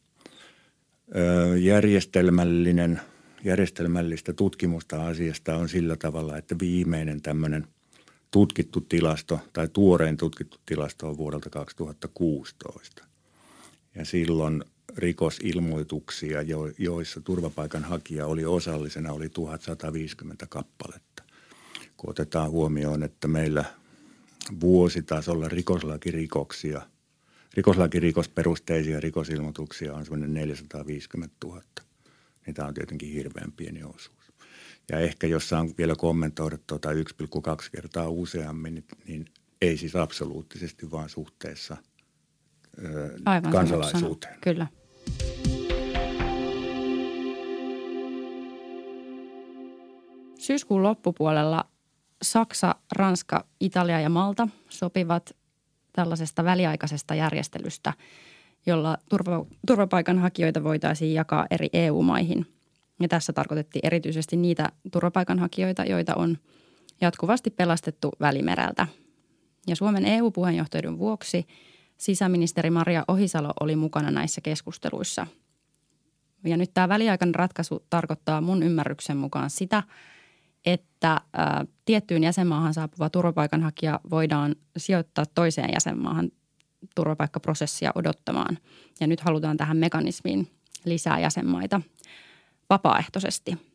Järjestelmällinen, 1.60 3.00
järjestelmällistä 3.44 4.32
tutkimusta 4.32 5.06
asiasta 5.06 5.56
on 5.56 5.68
sillä 5.68 5.96
tavalla, 5.96 6.36
että 6.36 6.56
viimeinen 6.60 7.22
tämmöinen 7.22 7.66
tutkittu 8.30 8.80
tilasto 8.80 9.40
tai 9.52 9.68
tuorein 9.68 10.16
tutkittu 10.16 10.58
tilasto 10.66 11.08
on 11.08 11.16
vuodelta 11.16 11.50
2016 11.50 13.04
ja 13.94 14.04
silloin 14.04 14.64
rikosilmoituksia, 14.96 16.38
joissa 16.78 17.20
turvapaikanhakija 17.20 18.26
oli 18.26 18.44
osallisena, 18.44 19.12
oli 19.12 19.28
1150 19.28 20.46
kappaletta. 20.48 21.22
Kun 21.96 22.10
otetaan 22.10 22.50
huomioon, 22.50 23.02
että 23.02 23.28
meillä 23.28 23.64
vuositasolla 24.60 25.48
rikoslakirikoksia, 25.48 26.82
rikoslakirikosperusteisia 27.54 29.00
rikosilmoituksia 29.00 29.94
on 29.94 30.04
semmoinen 30.04 30.34
450 30.34 31.36
000, 31.44 31.62
niin 32.46 32.54
tämä 32.54 32.68
on 32.68 32.74
tietenkin 32.74 33.12
hirveän 33.12 33.52
pieni 33.52 33.82
osuus. 33.82 34.32
Ja 34.90 34.98
ehkä 34.98 35.26
jos 35.26 35.48
saan 35.48 35.70
vielä 35.78 35.94
kommentoida 35.96 36.58
tuota 36.66 36.92
1,2 36.92 36.96
kertaa 37.72 38.08
useammin, 38.08 38.74
niin, 38.74 38.84
niin 39.06 39.24
ei 39.62 39.76
siis 39.76 39.96
absoluuttisesti, 39.96 40.90
vaan 40.90 41.08
suhteessa– 41.08 41.76
Aivan 43.24 43.52
kansalaisuuteen. 43.52 44.38
Kyllä. 44.40 44.66
Syyskuun 50.38 50.82
loppupuolella 50.82 51.64
Saksa, 52.22 52.74
Ranska, 52.92 53.46
Italia 53.60 54.00
ja 54.00 54.10
Malta 54.10 54.48
sopivat 54.68 55.36
tällaisesta 55.92 56.44
väliaikaisesta 56.44 57.14
järjestelystä, 57.14 57.92
jolla 58.66 58.98
turva, 59.08 59.46
turvapaikanhakijoita 59.66 60.64
voitaisiin 60.64 61.14
jakaa 61.14 61.46
eri 61.50 61.68
EU-maihin. 61.72 62.46
Ja 63.00 63.08
tässä 63.08 63.32
tarkoitettiin 63.32 63.86
erityisesti 63.86 64.36
niitä 64.36 64.68
turvapaikanhakijoita, 64.92 65.84
joita 65.84 66.14
on 66.14 66.38
jatkuvasti 67.00 67.50
pelastettu 67.50 68.12
Välimereltä. 68.20 68.86
Ja 69.66 69.76
Suomen 69.76 70.06
EU-puheenjohtajuuden 70.06 70.98
vuoksi– 70.98 71.46
sisäministeri 72.00 72.70
Maria 72.70 73.04
Ohisalo 73.08 73.52
oli 73.60 73.76
mukana 73.76 74.10
näissä 74.10 74.40
keskusteluissa. 74.40 75.26
Ja 76.44 76.56
nyt 76.56 76.70
tämä 76.74 76.88
väliaikainen 76.88 77.34
ratkaisu 77.34 77.86
tarkoittaa 77.90 78.40
mun 78.40 78.62
ymmärryksen 78.62 79.16
mukaan 79.16 79.50
sitä, 79.50 79.82
että 80.66 81.12
ä, 81.12 81.20
tiettyyn 81.84 82.22
jäsenmaahan 82.22 82.74
saapuva 82.74 83.10
turvapaikanhakija 83.10 84.00
voidaan 84.10 84.56
sijoittaa 84.76 85.24
toiseen 85.34 85.70
jäsenmaahan 85.72 86.30
turvapaikkaprosessia 86.94 87.92
odottamaan. 87.94 88.58
Ja 89.00 89.06
nyt 89.06 89.20
halutaan 89.20 89.56
tähän 89.56 89.76
mekanismiin 89.76 90.50
lisää 90.84 91.18
jäsenmaita 91.18 91.80
vapaaehtoisesti. 92.70 93.70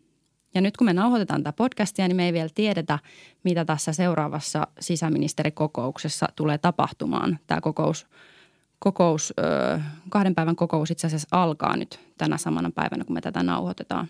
Ja 0.55 0.61
nyt 0.61 0.77
kun 0.77 0.85
me 0.85 0.93
nauhoitetaan 0.93 1.43
tätä 1.43 1.55
podcastia, 1.55 2.07
niin 2.07 2.15
me 2.15 2.25
ei 2.25 2.33
vielä 2.33 2.49
tiedetä, 2.55 2.99
mitä 3.43 3.65
tässä 3.65 3.93
seuraavassa 3.93 4.67
sisäministerikokouksessa 4.79 6.27
tulee 6.35 6.57
tapahtumaan. 6.57 7.39
Tämä 7.47 7.61
kokous, 7.61 8.07
kokous 8.79 9.33
kahden 10.09 10.35
päivän 10.35 10.55
kokous 10.55 10.91
itse 10.91 11.07
asiassa 11.07 11.27
alkaa 11.31 11.77
nyt 11.77 11.99
tänä 12.17 12.37
samana 12.37 12.71
päivänä, 12.71 13.03
kun 13.03 13.13
me 13.13 13.21
tätä 13.21 13.43
nauhoitetaan. 13.43 14.07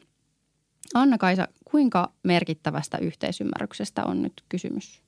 Anna-Kaisa, 0.93 1.47
kuinka 1.71 2.11
merkittävästä 2.23 2.97
yhteisymmärryksestä 2.97 4.03
on 4.03 4.21
nyt 4.21 4.33
kysymys? 4.49 5.01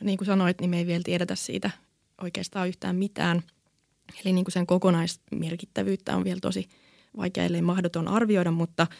No 0.00 0.04
niin 0.04 0.18
kuin 0.18 0.26
sanoit, 0.26 0.60
niin 0.60 0.70
me 0.70 0.78
ei 0.78 0.86
vielä 0.86 1.02
tiedetä 1.04 1.34
siitä 1.34 1.70
oikeastaan 2.22 2.68
yhtään 2.68 2.96
mitään. 2.96 3.42
Eli 4.24 4.32
niin 4.32 4.44
kuin 4.44 4.52
sen 4.52 4.66
kokonaismerkittävyyttä 4.66 6.16
on 6.16 6.24
vielä 6.24 6.40
tosi 6.40 6.68
vaikea, 7.16 7.44
ellei 7.44 7.62
mahdoton 7.62 8.08
arvioida, 8.08 8.50
mutta– 8.50 8.86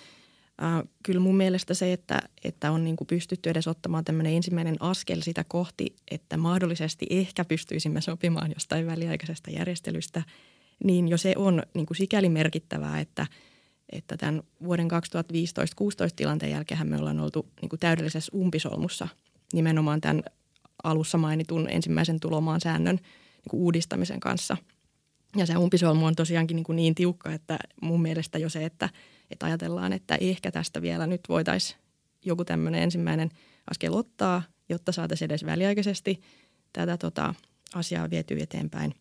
Äh, 0.62 0.82
kyllä 1.02 1.20
mun 1.20 1.36
mielestä 1.36 1.74
se, 1.74 1.92
että, 1.92 2.20
että 2.44 2.70
on 2.70 2.84
niin 2.84 2.96
kuin 2.96 3.06
pystytty 3.06 3.50
edes 3.50 3.68
ottamaan 3.68 4.04
tämmöinen 4.04 4.32
ensimmäinen 4.32 4.76
askel 4.80 5.20
sitä 5.20 5.44
kohti, 5.48 5.96
että 6.10 6.36
mahdollisesti 6.36 7.06
ehkä 7.10 7.44
pystyisimme 7.44 8.00
sopimaan 8.00 8.50
jostain 8.54 8.86
väliaikaisesta 8.86 9.50
järjestelystä, 9.50 10.22
niin 10.84 11.08
jo 11.08 11.18
se 11.18 11.34
on 11.36 11.62
niin 11.74 11.86
kuin 11.86 11.96
sikäli 11.96 12.28
merkittävää, 12.28 13.00
että, 13.00 13.26
että 13.92 14.16
tämän 14.16 14.42
vuoden 14.64 14.88
2015-2016 14.90 14.90
tilanteen 16.16 16.52
jälkeen 16.52 16.88
me 16.88 16.98
ollaan 16.98 17.20
oltu 17.20 17.48
niin 17.60 17.68
kuin 17.68 17.80
täydellisessä 17.80 18.32
umpisolmussa 18.34 19.08
nimenomaan 19.52 20.00
tämän 20.00 20.22
alussa 20.84 21.18
mainitun 21.18 21.70
ensimmäisen 21.70 22.20
tulomaan 22.20 22.60
säännön 22.60 22.96
niin 22.96 23.50
kuin 23.50 23.60
uudistamisen 23.60 24.20
kanssa. 24.20 24.56
Ja 25.36 25.46
se 25.46 25.56
umpisolmu 25.56 26.06
on 26.06 26.16
tosiaankin 26.16 26.54
niin, 26.54 26.64
kuin 26.64 26.76
niin 26.76 26.94
tiukka, 26.94 27.32
että 27.32 27.58
mun 27.82 28.02
mielestä 28.02 28.38
jo 28.38 28.48
se, 28.48 28.64
että– 28.64 28.88
että 29.30 29.46
ajatellaan, 29.46 29.92
että 29.92 30.18
ehkä 30.20 30.50
tästä 30.50 30.82
vielä 30.82 31.06
nyt 31.06 31.20
voitaisiin 31.28 31.78
joku 32.24 32.44
tämmöinen 32.44 32.82
ensimmäinen 32.82 33.30
askel 33.70 33.94
ottaa, 33.94 34.42
jotta 34.68 34.92
saataisiin 34.92 35.26
edes 35.26 35.44
väliaikaisesti 35.44 36.20
tätä 36.72 36.96
tota, 36.96 37.34
asiaa 37.74 38.10
vietyä 38.10 38.42
eteenpäin. 38.42 38.94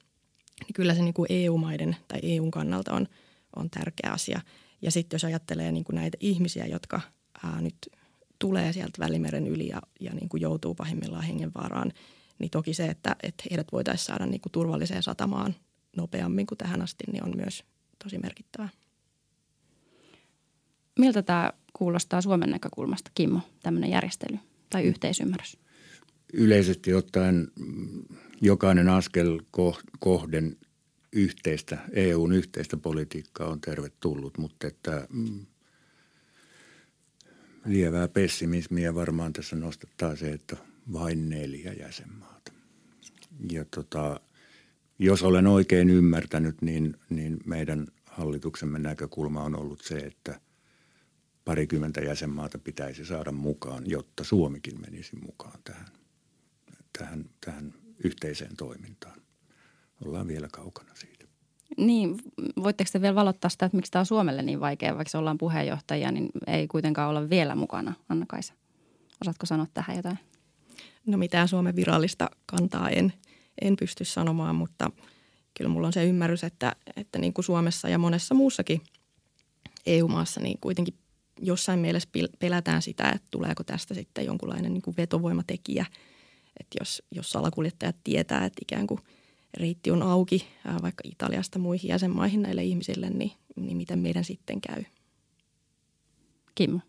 Niin 0.60 0.74
kyllä 0.74 0.94
se 0.94 1.02
niin 1.02 1.14
kuin 1.14 1.28
EU-maiden 1.30 1.96
tai 2.08 2.20
EUn 2.24 2.52
kannalta 2.52 2.94
on, 2.94 3.08
on 3.56 3.70
tärkeä 3.70 4.12
asia. 4.12 4.42
Ja 4.84 4.92
sitten 4.92 5.16
jos 5.16 5.24
ajattelee 5.24 5.72
niin 5.72 5.84
kuin 5.84 5.96
näitä 5.96 6.18
ihmisiä, 6.20 6.66
jotka 6.66 7.02
ää, 7.44 7.62
nyt 7.62 7.76
tulee 8.40 8.74
sieltä 8.74 9.00
Välimeren 9.00 9.48
yli 9.48 9.68
ja, 9.68 9.82
ja 10.00 10.14
niin 10.14 10.30
kuin 10.30 10.42
joutuu 10.42 10.76
pahimmillaan 10.76 11.24
hengenvaaraan, 11.24 11.92
niin 12.40 12.50
toki 12.50 12.74
se, 12.74 12.86
että, 12.86 13.16
että 13.24 13.44
heidät 13.52 13.68
voitaisiin 13.72 14.06
saada 14.06 14.26
niin 14.26 14.42
kuin 14.42 14.52
turvalliseen 14.52 15.04
satamaan 15.04 15.56
nopeammin 15.98 16.48
kuin 16.48 16.58
tähän 16.58 16.82
asti, 16.82 17.04
niin 17.12 17.24
on 17.24 17.34
myös 17.36 17.64
tosi 18.04 18.18
merkittävää. 18.18 18.70
Miltä 21.00 21.24
tämä 21.24 21.54
kuulostaa 21.74 22.22
Suomen 22.22 22.50
näkökulmasta, 22.50 23.12
Kimmo, 23.16 23.40
tämmöinen 23.64 23.90
järjestely 23.90 24.38
tai 24.70 24.84
yhteisymmärrys? 24.84 25.58
Yleisesti 26.34 26.94
ottaen 26.94 27.48
jokainen 28.42 28.90
askel 28.90 29.40
kohden 30.00 30.58
yhteistä, 31.14 31.78
EUn 31.92 32.34
yhteistä 32.34 32.78
politiikkaa 32.78 33.48
on 33.48 33.62
tervetullut, 33.62 34.38
mutta 34.38 34.68
että 34.68 35.08
mm, 35.10 35.46
lievää 37.66 38.08
pessimismiä 38.08 38.96
varmaan 38.96 39.34
tässä 39.34 39.56
nostattaa 39.56 40.16
se, 40.16 40.32
että 40.32 40.58
vain 40.94 41.30
neljä 41.30 41.74
jäsenmaata. 41.74 42.52
Ja 43.52 43.66
tota, 43.76 44.20
jos 45.00 45.24
olen 45.24 45.48
oikein 45.48 45.90
ymmärtänyt, 45.90 46.62
niin, 46.62 46.98
niin 47.10 47.40
meidän 47.46 47.88
hallituksemme 48.06 48.80
näkökulma 48.80 49.44
on 49.44 49.56
ollut 49.56 49.82
se, 49.82 49.98
että– 49.98 50.40
parikymmentä 51.46 52.02
jäsenmaata 52.02 52.58
pitäisi 52.58 53.06
saada 53.06 53.32
mukaan, 53.32 53.84
jotta 53.90 54.24
Suomikin 54.24 54.82
menisi 54.82 55.16
mukaan 55.16 55.60
tähän, 55.64 55.88
tähän, 56.98 57.30
tähän 57.46 57.74
yhteiseen 58.04 58.58
toimintaan. 58.58 59.23
Ollaan 60.06 60.28
vielä 60.28 60.48
kaukana 60.52 60.96
siitä. 60.96 61.26
Niin, 61.78 62.18
voitteko 62.64 62.90
te 62.94 63.02
vielä 63.02 63.16
valottaa 63.16 63.50
sitä, 63.50 63.66
että 63.66 63.76
miksi 63.76 63.92
tämä 63.92 64.02
on 64.02 64.06
Suomelle 64.06 64.42
niin 64.42 64.60
vaikea, 64.60 64.98
vaikka 64.98 65.20
ollaan 65.20 65.38
puheenjohtajia, 65.38 66.12
niin 66.12 66.30
ei 66.48 66.68
kuitenkaan 66.68 67.10
olla 67.10 67.30
vielä 67.30 67.56
mukana, 67.56 67.94
Anna-Kaisa. 68.10 68.54
Osaatko 69.22 69.46
sanoa 69.46 69.68
tähän 69.74 69.96
jotain? 69.96 70.20
No 71.06 71.18
mitään 71.18 71.48
Suomen 71.48 71.76
virallista 71.76 72.30
kantaa 72.46 72.90
en, 72.90 73.14
en 73.62 73.76
pysty 73.76 74.06
sanomaan, 74.06 74.56
mutta 74.56 74.92
kyllä 75.54 75.70
mulla 75.70 75.88
on 75.88 75.94
se 75.94 76.06
ymmärrys, 76.06 76.44
että, 76.44 76.76
että 76.96 77.20
niin 77.20 77.34
kuin 77.34 77.46
Suomessa 77.46 77.90
ja 77.90 77.98
monessa 77.98 78.36
muussakin 78.36 78.82
EU-maassa, 79.86 80.42
niin 80.42 80.58
kuitenkin 80.62 80.94
jossain 81.42 81.80
mielessä 81.80 82.10
pelätään 82.40 82.82
sitä, 82.82 83.10
että 83.10 83.28
tuleeko 83.32 83.64
tästä 83.64 83.94
sitten 83.94 84.26
jonkunlainen 84.26 84.74
niin 84.74 84.82
kuin 84.82 84.98
vetovoimatekijä. 84.98 85.86
Että 86.60 86.78
jos, 86.80 87.04
jos 87.12 87.32
salakuljettajat 87.32 87.96
tietää, 88.04 88.46
että 88.46 88.60
ikään 88.62 88.88
kuin 88.88 89.00
reitti 89.58 89.92
on 89.92 90.04
auki 90.04 90.48
vaikka 90.82 91.02
Italiasta 91.04 91.60
muihin 91.60 91.90
jäsenmaihin 91.90 92.42
näille 92.42 92.64
ihmisille, 92.64 93.10
niin, 93.10 93.32
niin 93.56 93.78
miten 93.78 94.00
meidän 94.00 94.24
sitten 94.24 94.62
käy? 94.62 94.84
Kimmo. 96.56 96.80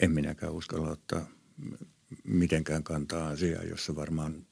En 0.00 0.10
minäkään 0.10 0.52
uskalla 0.52 0.90
ottaa 0.90 1.28
mitenkään 2.24 2.82
kantaa 2.82 3.28
asiaa, 3.28 3.62
jossa 3.62 3.96
varmaan 3.96 4.46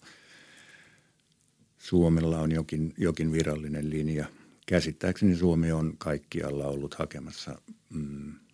Suomella 1.78 2.40
on 2.40 2.52
jokin, 2.52 2.94
jokin 2.98 3.32
virallinen 3.32 3.90
linja. 3.90 4.26
Käsittääkseni 4.66 5.36
Suomi 5.36 5.72
on 5.72 5.94
kaikkialla 5.98 6.66
ollut 6.66 6.94
hakemassa 6.94 7.62
mm,– 7.90 8.34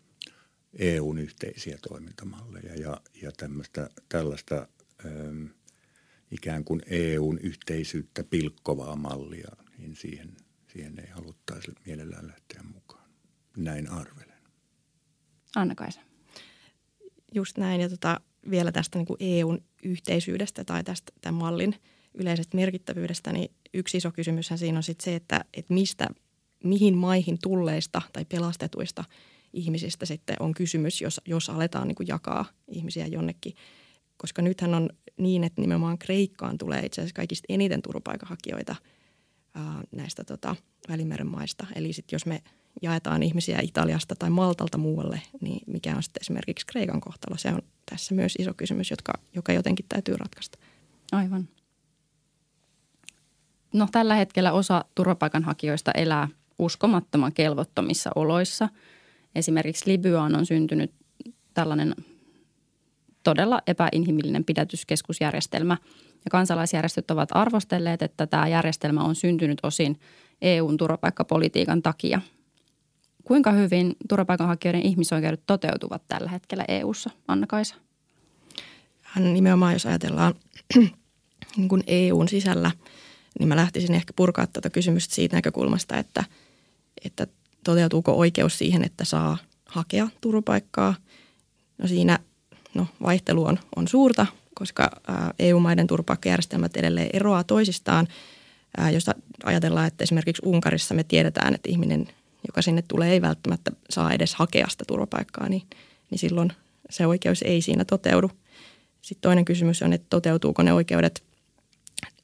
EUn 0.78 1.18
yhteisiä 1.18 1.78
toimintamalleja 1.88 2.74
ja, 2.74 3.00
ja 3.22 3.32
tämmöistä, 3.32 3.90
tällaista 4.08 4.68
ähm, 5.06 5.44
ikään 6.32 6.64
kuin 6.64 6.82
EUn 6.86 7.38
yhteisyyttä 7.38 8.24
pilkkovaa 8.24 8.96
mallia, 8.96 9.50
niin 9.78 9.96
siihen, 9.96 10.36
siihen 10.72 10.98
ei 10.98 11.10
haluttaisi 11.10 11.72
mielellään 11.86 12.26
lähteä 12.26 12.62
mukaan. 12.74 13.10
Näin 13.56 13.90
arvelen. 13.90 14.38
Anna-Kaisa. 15.56 16.00
Just 17.34 17.58
näin 17.58 17.80
ja 17.80 17.88
tota, 17.88 18.20
vielä 18.50 18.72
tästä 18.72 18.98
niin 18.98 19.06
kuin 19.06 19.16
EUn 19.20 19.64
yhteisyydestä 19.82 20.64
tai 20.64 20.84
tästä 20.84 21.12
tämän 21.20 21.38
mallin 21.38 21.74
yleisestä 22.14 22.56
merkittävyydestä, 22.56 23.32
niin 23.32 23.50
yksi 23.74 23.96
iso 23.96 24.12
kysymyshän 24.12 24.58
siinä 24.58 24.78
on 24.78 24.82
sitten 24.82 25.04
se, 25.04 25.14
että, 25.14 25.44
että 25.54 25.74
mistä, 25.74 26.08
mihin 26.64 26.96
maihin 26.96 27.38
tulleista 27.42 28.02
tai 28.12 28.24
pelastetuista– 28.24 29.04
ihmisistä 29.52 30.06
sitten 30.06 30.36
on 30.40 30.54
kysymys, 30.54 31.00
jos, 31.00 31.20
jos 31.26 31.50
aletaan 31.50 31.88
niin 31.88 31.96
kuin 31.96 32.06
jakaa 32.06 32.44
ihmisiä 32.68 33.06
jonnekin. 33.06 33.54
Koska 34.22 34.42
nythän 34.42 34.74
on 34.74 34.90
niin, 35.16 35.44
että 35.44 35.60
nimenomaan 35.60 35.98
Kreikkaan 35.98 36.58
tulee 36.58 36.86
itse 36.86 37.00
asiassa 37.00 37.14
kaikista 37.14 37.46
eniten 37.48 37.82
turvapaikanhakijoita 37.82 38.76
ää, 39.54 39.82
näistä 39.92 40.24
tota, 40.24 40.56
Välimeren 40.88 41.26
maista. 41.26 41.66
Eli 41.74 41.92
sitten 41.92 42.14
jos 42.14 42.26
me 42.26 42.42
jaetaan 42.82 43.22
ihmisiä 43.22 43.58
Italiasta 43.62 44.14
tai 44.16 44.30
Maltalta 44.30 44.78
muualle, 44.78 45.20
niin 45.40 45.60
mikä 45.66 45.96
on 45.96 46.02
sitten 46.02 46.20
esimerkiksi 46.20 46.66
Kreikan 46.66 47.00
kohtalo? 47.00 47.36
Se 47.36 47.48
on 47.48 47.62
tässä 47.90 48.14
myös 48.14 48.36
iso 48.38 48.54
kysymys, 48.54 48.90
jotka, 48.90 49.12
joka 49.34 49.52
jotenkin 49.52 49.86
täytyy 49.88 50.16
ratkaista. 50.16 50.58
Aivan. 51.12 51.48
No 53.72 53.88
tällä 53.92 54.14
hetkellä 54.14 54.52
osa 54.52 54.84
turvapaikanhakijoista 54.94 55.92
elää 55.92 56.28
uskomattoman 56.58 57.32
kelvottomissa 57.32 58.10
oloissa– 58.14 58.68
Esimerkiksi 59.34 59.90
Libyaan 59.90 60.34
on 60.34 60.46
syntynyt 60.46 60.92
tällainen 61.54 61.94
todella 63.22 63.62
epäinhimillinen 63.66 64.44
pidätyskeskusjärjestelmä. 64.44 65.76
Ja 66.24 66.30
kansalaisjärjestöt 66.30 67.10
ovat 67.10 67.28
arvostelleet, 67.32 68.02
että 68.02 68.26
tämä 68.26 68.48
järjestelmä 68.48 69.04
on 69.04 69.14
syntynyt 69.14 69.58
osin 69.62 70.00
EUn 70.42 70.76
turvapaikkapolitiikan 70.76 71.82
takia. 71.82 72.20
Kuinka 73.24 73.52
hyvin 73.52 73.96
turvapaikanhakijoiden 74.08 74.82
ihmisoikeudet 74.82 75.42
toteutuvat 75.46 76.02
tällä 76.08 76.30
hetkellä 76.30 76.64
EUssa, 76.68 77.10
Anna-Kaisa? 77.28 77.74
Nimenomaan 79.18 79.72
jos 79.72 79.86
ajatellaan 79.86 80.34
niin 81.56 81.68
kuin 81.68 81.82
EUn 81.86 82.28
sisällä, 82.28 82.70
niin 83.38 83.48
mä 83.48 83.56
lähtisin 83.56 83.94
ehkä 83.94 84.12
purkaa 84.16 84.46
tätä 84.46 84.70
kysymystä 84.70 85.14
siitä 85.14 85.36
näkökulmasta, 85.36 85.96
että, 85.96 86.24
että 87.04 87.26
toteutuuko 87.64 88.12
oikeus 88.12 88.58
siihen, 88.58 88.84
että 88.84 89.04
saa 89.04 89.38
hakea 89.66 90.08
turvapaikkaa. 90.20 90.94
No 91.78 91.88
siinä 91.88 92.18
no, 92.74 92.86
vaihtelu 93.02 93.44
on, 93.44 93.58
on 93.76 93.88
suurta, 93.88 94.26
koska 94.54 94.90
EU-maiden 95.38 95.86
turvapaikkajärjestelmät 95.86 96.76
edelleen 96.76 97.10
eroaa 97.12 97.44
toisistaan. 97.44 98.08
Jos 98.92 99.06
ajatellaan, 99.44 99.86
että 99.86 100.04
esimerkiksi 100.04 100.42
Unkarissa 100.44 100.94
me 100.94 101.04
tiedetään, 101.04 101.54
että 101.54 101.68
ihminen, 101.68 102.08
joka 102.46 102.62
sinne 102.62 102.82
tulee, 102.88 103.12
ei 103.12 103.22
välttämättä 103.22 103.70
saa 103.90 104.12
edes 104.12 104.34
hakea 104.34 104.68
sitä 104.68 104.84
turvapaikkaa, 104.86 105.48
niin, 105.48 105.62
niin 106.10 106.18
silloin 106.18 106.52
se 106.90 107.06
oikeus 107.06 107.42
ei 107.42 107.62
siinä 107.62 107.84
toteudu. 107.84 108.30
Sitten 109.02 109.22
toinen 109.22 109.44
kysymys 109.44 109.82
on, 109.82 109.92
että 109.92 110.06
toteutuuko 110.10 110.62
ne 110.62 110.72
oikeudet, 110.72 111.24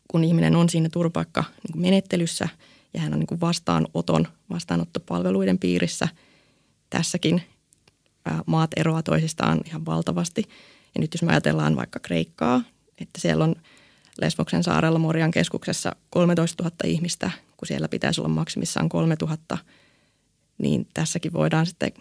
kun 0.08 0.24
ihminen 0.24 0.56
on 0.56 0.68
siinä 0.68 0.88
turvapaikka 0.88 1.44
menettelyssä– 1.74 2.48
ja 2.94 3.00
hän 3.00 3.12
on 3.12 3.18
niin 3.18 3.26
kuin 3.26 3.40
vastaanoton, 3.40 4.26
vastaanottopalveluiden 4.50 5.58
piirissä. 5.58 6.08
Tässäkin 6.90 7.42
maat 8.46 8.70
eroaa 8.76 9.02
toisistaan 9.02 9.60
ihan 9.66 9.86
valtavasti. 9.86 10.42
Ja 10.94 11.00
nyt 11.00 11.14
jos 11.14 11.22
me 11.22 11.30
ajatellaan 11.30 11.76
vaikka 11.76 11.98
Kreikkaa, 11.98 12.62
että 13.00 13.20
siellä 13.20 13.44
on 13.44 13.54
Lesboksen 14.20 14.62
saarella 14.62 14.98
Morian 14.98 15.30
keskuksessa 15.30 15.96
13 16.10 16.64
000 16.64 16.76
ihmistä, 16.84 17.30
kun 17.56 17.68
siellä 17.68 17.88
pitäisi 17.88 18.20
olla 18.20 18.28
maksimissaan 18.28 18.88
3 18.88 19.16
000, 19.22 19.58
niin 20.58 20.86
tässäkin 20.94 21.32
voidaan 21.32 21.66
sitten 21.66 21.92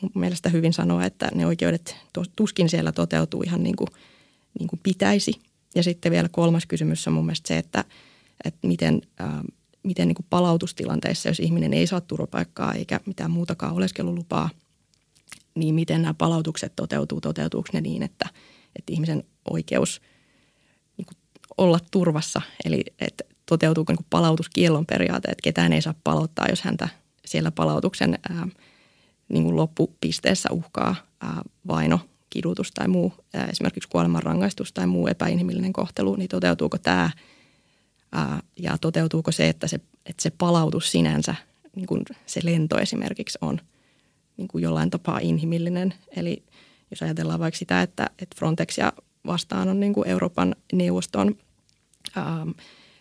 mun 0.00 0.10
mielestä 0.14 0.48
hyvin 0.48 0.72
sanoa, 0.72 1.04
että 1.04 1.28
ne 1.34 1.46
oikeudet 1.46 1.96
tuskin 2.36 2.68
siellä 2.68 2.92
toteutuu 2.92 3.42
ihan 3.42 3.62
niin 3.62 3.76
kuin, 3.76 3.88
niin 4.58 4.68
kuin 4.68 4.80
pitäisi. 4.82 5.32
Ja 5.74 5.82
sitten 5.82 6.12
vielä 6.12 6.28
kolmas 6.28 6.66
kysymys 6.66 7.08
on 7.08 7.14
mun 7.14 7.26
mielestä 7.26 7.48
se, 7.48 7.58
että, 7.58 7.84
että 8.44 8.66
miten, 8.66 9.02
äh, 9.20 9.28
miten 9.82 10.08
niin 10.08 10.16
kuin 10.16 10.26
palautustilanteissa, 10.30 11.28
jos 11.28 11.40
ihminen 11.40 11.74
ei 11.74 11.86
saa 11.86 12.00
turvapaikkaa 12.00 12.74
eikä 12.74 13.00
mitään 13.06 13.30
muutakaan 13.30 13.74
oleskelulupaa, 13.74 14.50
niin 15.54 15.74
miten 15.74 16.02
nämä 16.02 16.14
palautukset 16.14 16.72
toteutuu, 16.76 17.20
toteutuuko 17.20 17.68
ne 17.72 17.80
niin, 17.80 18.02
että, 18.02 18.28
että 18.76 18.92
ihmisen 18.92 19.24
oikeus 19.50 20.00
niin 20.96 21.06
kuin 21.06 21.16
olla 21.58 21.78
turvassa, 21.90 22.42
eli 22.64 22.84
että 23.00 23.24
toteutuuko 23.46 23.92
niin 23.92 24.06
palautuskiellon 24.10 24.86
periaate, 24.86 25.28
että 25.28 25.42
ketään 25.42 25.72
ei 25.72 25.82
saa 25.82 25.94
palauttaa, 26.04 26.48
jos 26.48 26.62
häntä 26.62 26.88
siellä 27.24 27.50
palautuksen 27.50 28.18
ää, 28.30 28.48
niin 29.28 29.44
kuin 29.44 29.56
loppupisteessä 29.56 30.48
uhkaa 30.52 30.96
ää, 31.20 31.42
vaino, 31.66 32.00
kidutus 32.30 32.70
tai 32.70 32.88
muu, 32.88 33.12
ää, 33.34 33.46
esimerkiksi 33.46 33.88
kuolemanrangaistus 33.88 34.72
tai 34.72 34.86
muu 34.86 35.06
epäinhimillinen 35.06 35.72
kohtelu, 35.72 36.16
niin 36.16 36.28
toteutuuko 36.28 36.78
tämä 36.78 37.10
ää, 38.12 38.42
ja 38.56 38.78
toteutuuko 38.78 39.32
se, 39.32 39.48
että 39.48 39.66
se, 39.66 39.80
että 40.06 40.22
se 40.22 40.30
palautus 40.30 40.92
sinänsä, 40.92 41.34
niin 41.76 41.86
kuin 41.86 42.02
se 42.26 42.40
lento 42.44 42.78
esimerkiksi 42.78 43.38
on 43.40 43.60
niin 44.36 44.48
kuin 44.48 44.62
jollain 44.62 44.90
tapaa 44.90 45.18
inhimillinen. 45.18 45.94
Eli 46.16 46.42
jos 46.90 47.02
ajatellaan 47.02 47.40
vaikka 47.40 47.58
sitä, 47.58 47.82
että, 47.82 48.10
että 48.18 48.36
Frontexia 48.36 48.92
vastaan 49.26 49.68
on 49.68 49.80
niin 49.80 49.92
kuin 49.92 50.08
Euroopan 50.08 50.56
neuvoston 50.72 51.36
ää, 52.16 52.46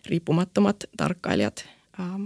riippumattomat 0.06 0.84
tarkkailijat 0.98 1.66
ää, 2.00 2.20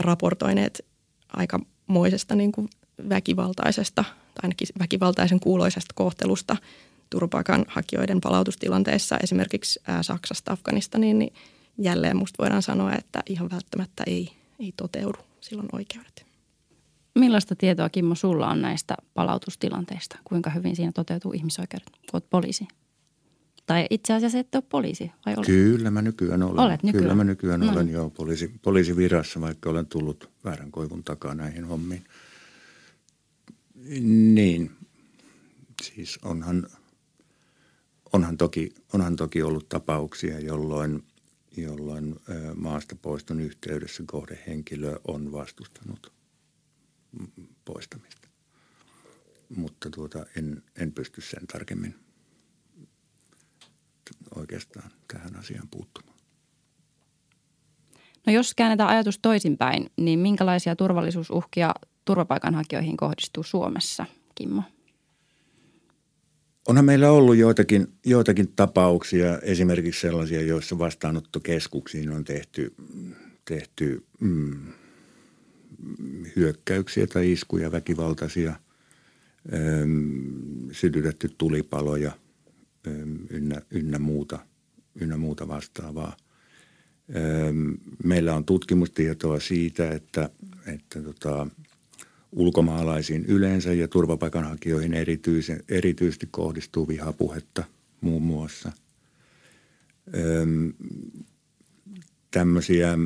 raportoineet 0.00 0.84
aikamoisesta 1.28 2.34
niin 2.34 2.52
kuin 2.52 2.68
väkivaltaisesta 3.08 4.04
tai 4.04 4.42
ainakin 4.42 4.68
väkivaltaisen 4.78 5.40
kuuloisesta 5.40 5.94
kohtelusta 5.94 6.56
turvapaikanhakijoiden 7.10 8.20
palautustilanteessa 8.20 9.18
esimerkiksi 9.22 9.80
ää, 9.86 10.02
Saksasta 10.02 10.52
Afganistaniin, 10.52 11.18
niin 11.18 11.32
jälleen 11.78 12.16
musta 12.16 12.42
voidaan 12.42 12.62
sanoa, 12.62 12.92
että 12.92 13.22
ihan 13.26 13.50
välttämättä 13.50 14.02
ei, 14.06 14.32
ei 14.58 14.72
toteudu 14.76 15.18
silloin 15.40 15.68
oikeudet. 15.72 16.29
Millaista 17.14 17.56
tietoa, 17.56 17.88
Kimmo, 17.88 18.14
sulla 18.14 18.48
on 18.48 18.62
näistä 18.62 18.94
palautustilanteista? 19.14 20.18
Kuinka 20.24 20.50
hyvin 20.50 20.76
siinä 20.76 20.92
toteutuu 20.92 21.32
ihmisoikeudet, 21.32 21.90
kun 21.90 22.00
olet 22.12 22.30
poliisi? 22.30 22.68
Tai 23.66 23.86
itse 23.90 24.12
asiassa 24.12 24.38
et 24.38 24.54
ole 24.54 24.62
poliisi, 24.68 25.12
vai 25.26 25.34
olet? 25.36 25.46
Kyllä 25.46 25.90
mä 25.90 26.02
nykyään 26.02 26.42
olen. 26.42 26.58
Olet 26.58 26.82
nykyään? 26.82 27.02
Kyllä 27.02 27.14
mä 27.14 27.24
nykyään 27.24 27.60
no. 27.60 27.72
olen 27.72 27.88
jo 27.88 28.10
poliisi, 28.10 28.54
poliisivirassa, 28.62 29.40
vaikka 29.40 29.70
olen 29.70 29.86
tullut 29.86 30.30
väärän 30.44 30.70
koivun 30.70 31.04
takaa 31.04 31.34
näihin 31.34 31.64
hommiin. 31.64 32.04
Niin, 34.34 34.70
siis 35.82 36.18
onhan, 36.22 36.66
onhan, 38.12 38.36
toki, 38.36 38.74
onhan 38.92 39.16
toki 39.16 39.42
ollut 39.42 39.68
tapauksia, 39.68 40.40
jolloin, 40.40 41.04
jolloin 41.56 42.16
maasta 42.54 42.96
poiston 43.02 43.40
yhteydessä 43.40 44.02
kohdehenkilö 44.06 45.00
on 45.08 45.32
vastustanut 45.32 46.12
poistamista. 47.64 48.28
Mutta 49.56 49.90
tuota, 49.90 50.26
en, 50.36 50.62
en 50.76 50.92
pysty 50.92 51.20
sen 51.20 51.46
tarkemmin 51.46 51.94
oikeastaan 54.34 54.90
tähän 55.12 55.36
asiaan 55.36 55.68
puuttumaan. 55.70 56.18
No 58.26 58.32
jos 58.32 58.54
käännetään 58.54 58.88
ajatus 58.88 59.18
toisinpäin, 59.18 59.90
niin 59.96 60.18
minkälaisia 60.18 60.76
turvallisuusuhkia 60.76 61.74
turvapaikanhakijoihin 62.04 62.96
kohdistuu 62.96 63.42
Suomessa, 63.42 64.06
Kimmo? 64.34 64.62
Onhan 66.68 66.84
meillä 66.84 67.10
ollut 67.10 67.36
joitakin, 67.36 67.86
joitakin 68.06 68.52
tapauksia, 68.56 69.38
esimerkiksi 69.38 70.00
sellaisia, 70.00 70.42
joissa 70.42 70.78
vastaanottokeskuksiin 70.78 72.10
on 72.10 72.24
tehty, 72.24 72.74
tehty 73.44 74.04
mm, 74.20 74.72
hyökkäyksiä 76.36 77.06
tai 77.06 77.32
iskuja, 77.32 77.72
väkivaltaisia, 77.72 78.54
ähm, 79.52 80.70
sytytetty 80.72 81.30
tulipaloja 81.38 82.12
ähm, 82.86 83.16
ynnä, 83.30 83.62
ynnä, 83.70 83.98
muuta, 83.98 84.38
ynnä 85.00 85.16
muuta 85.16 85.48
vastaavaa. 85.48 86.16
Ähm, 87.16 87.72
meillä 88.04 88.34
on 88.34 88.44
tutkimustietoa 88.44 89.40
siitä, 89.40 89.90
että, 89.90 90.30
että 90.66 91.02
tota, 91.02 91.46
ulkomaalaisiin 92.32 93.24
yleensä 93.24 93.72
ja 93.72 93.88
turvapaikanhakijoihin 93.88 94.94
erityisen, 94.94 95.62
erityisesti 95.68 96.28
kohdistuu 96.30 96.88
vihapuhetta 96.88 97.64
muun 98.00 98.22
muassa. 98.22 98.72
Öm, 100.14 100.72
tämmöisiä 102.30 102.98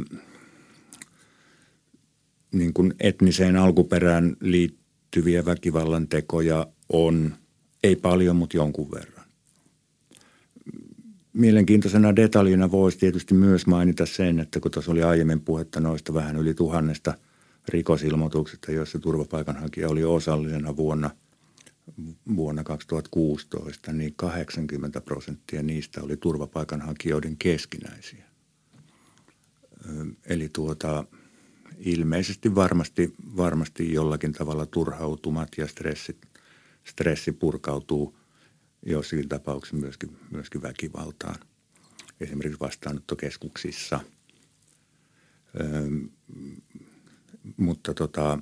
niin 2.55 2.73
kuin 2.73 2.95
etniseen 3.01 3.57
alkuperään 3.57 4.37
liittyviä 4.40 5.45
väkivallan 5.45 6.09
tekoja 6.09 6.67
on, 6.88 7.35
ei 7.83 7.97
paljon, 7.97 8.37
mutta 8.37 8.57
jonkun 8.57 8.90
verran. 8.90 9.25
Mielenkiintoisena 11.33 12.17
detaljina 12.17 12.71
voisi 12.71 12.99
tietysti 12.99 13.35
myös 13.35 13.67
mainita 13.67 14.07
sen, 14.07 14.40
että 14.40 14.61
kun 14.61 14.71
tuossa 14.71 14.93
oli 14.93 15.03
aiemmin 15.03 15.40
puhetta 15.40 15.81
noista 15.81 16.14
vähän 16.14 16.37
yli 16.37 16.55
tuhannesta 16.55 17.14
rikosilmoituksesta, 17.69 18.73
joissa 18.73 18.99
turvapaikanhakija 18.99 19.88
oli 19.88 20.05
osallisena 20.05 20.77
vuonna, 20.77 21.11
vuonna 22.37 22.64
2016, 22.64 23.93
niin 23.93 24.14
80 24.17 25.01
prosenttia 25.01 25.62
niistä 25.62 26.03
oli 26.03 26.17
turvapaikanhakijoiden 26.17 27.37
keskinäisiä. 27.37 28.25
Eli 30.27 30.49
tuota, 30.53 31.05
ilmeisesti 31.79 32.55
varmasti, 32.55 33.15
varmasti 33.37 33.93
jollakin 33.93 34.33
tavalla 34.33 34.67
turhautumat 34.67 35.49
ja 35.57 35.67
stressi, 35.67 36.17
stressi 36.85 37.33
purkautuu 37.33 38.19
joissakin 38.87 39.29
tapauksissa 39.29 39.77
myöskin, 39.77 40.17
myöskin 40.31 40.63
väkivaltaan, 40.63 41.37
esimerkiksi 42.21 42.61
vastaanottokeskuksissa. 42.61 44.01
Öm, 45.61 46.09
mutta 47.57 47.95
tota, 47.95 48.39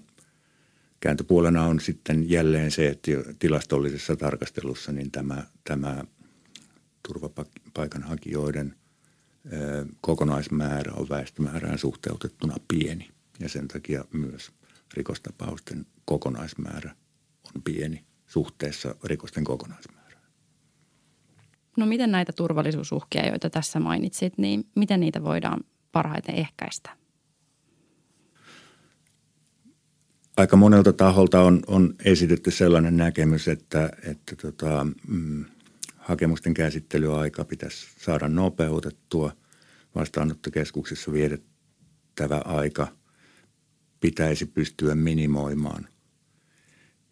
kääntöpuolena 1.00 1.64
on 1.64 1.80
sitten 1.80 2.30
jälleen 2.30 2.70
se, 2.70 2.88
että 2.88 3.10
tilastollisessa 3.38 4.16
tarkastelussa 4.16 4.92
niin 4.92 5.10
tämä, 5.10 5.44
tämä 5.64 6.04
turvapaikanhakijoiden 7.08 8.74
kokonaismäärä 10.00 10.92
on 10.92 11.08
väestömäärään 11.08 11.78
suhteutettuna 11.78 12.56
pieni– 12.68 13.10
ja 13.40 13.48
sen 13.48 13.68
takia 13.68 14.04
myös 14.12 14.52
rikostapausten 14.94 15.86
kokonaismäärä 16.04 16.94
on 17.56 17.62
pieni 17.62 18.04
suhteessa 18.26 18.94
rikosten 19.04 19.44
kokonaismäärään. 19.44 20.22
No 21.76 21.86
miten 21.86 22.10
näitä 22.10 22.32
turvallisuusuhkia, 22.32 23.28
joita 23.28 23.50
tässä 23.50 23.80
mainitsit, 23.80 24.38
niin 24.38 24.64
miten 24.74 25.00
niitä 25.00 25.24
voidaan 25.24 25.60
parhaiten 25.92 26.34
ehkäistä? 26.34 26.90
Aika 30.36 30.56
monelta 30.56 30.92
taholta 30.92 31.40
on, 31.40 31.60
on 31.66 31.94
esitetty 32.04 32.50
sellainen 32.50 32.96
näkemys, 32.96 33.48
että, 33.48 33.90
että 34.04 34.36
tota, 34.36 34.86
mm, 35.08 35.44
hakemusten 35.96 36.54
käsittelyaika 36.54 37.44
pitäisi 37.44 37.86
saada 37.98 38.28
nopeutettua. 38.28 39.32
Vastaanottokeskuksissa 39.94 41.12
viedettävä 41.12 42.42
aika– 42.44 42.88
pitäisi 44.02 44.46
pystyä 44.46 44.94
minimoimaan. 44.94 45.88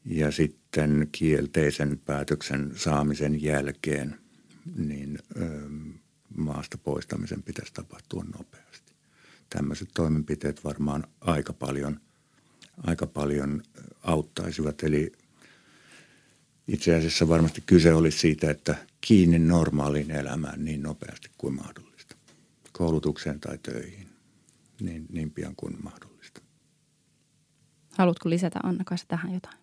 Ja 0.04 0.30
sitten 0.30 1.08
kielteisen 1.12 2.00
päätöksen 2.04 2.72
saamisen 2.76 3.42
jälkeen 3.42 4.18
niin 4.76 5.18
ö, 5.36 5.68
maasta 6.36 6.78
poistamisen 6.78 7.42
pitäisi 7.42 7.74
tapahtua 7.74 8.24
nopeasti. 8.24 8.92
Tämmöiset 9.50 9.88
toimenpiteet 9.94 10.64
varmaan 10.64 11.04
aika 11.20 11.52
paljon, 11.52 12.00
aika 12.76 13.06
paljon 13.06 13.62
auttaisivat. 14.02 14.82
Eli 14.82 15.12
itse 16.68 16.94
asiassa 16.94 17.28
varmasti 17.28 17.62
kyse 17.66 17.94
olisi 17.94 18.18
siitä, 18.18 18.50
että 18.50 18.86
kiinni 19.00 19.38
normaaliin 19.38 20.10
elämään 20.10 20.64
niin 20.64 20.82
nopeasti 20.82 21.30
kuin 21.38 21.54
mahdollista. 21.54 22.16
Koulutukseen 22.72 23.40
tai 23.40 23.58
töihin 23.58 24.08
niin, 24.80 25.06
niin 25.12 25.30
pian 25.30 25.56
kuin 25.56 25.76
mahdollista. 25.82 26.09
Haluatko 28.00 28.30
lisätä 28.30 28.60
Anna 28.62 28.84
tähän 29.08 29.34
jotain? 29.34 29.56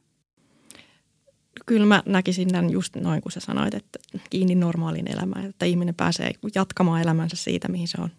kyllä 1.65 1.85
mä 1.85 2.03
näkisin 2.05 2.51
tämän 2.51 2.69
just 2.69 2.95
noin, 2.95 3.21
kun 3.21 3.31
sä 3.31 3.39
sanoit, 3.39 3.73
että 3.73 3.99
kiinni 4.29 4.55
normaaliin 4.55 5.11
elämään, 5.11 5.45
että 5.45 5.65
ihminen 5.65 5.95
pääsee 5.95 6.31
jatkamaan 6.55 7.01
elämänsä 7.01 7.35
siitä, 7.35 7.67
mihin 7.67 7.87
se 7.87 7.97
on, 8.01 8.09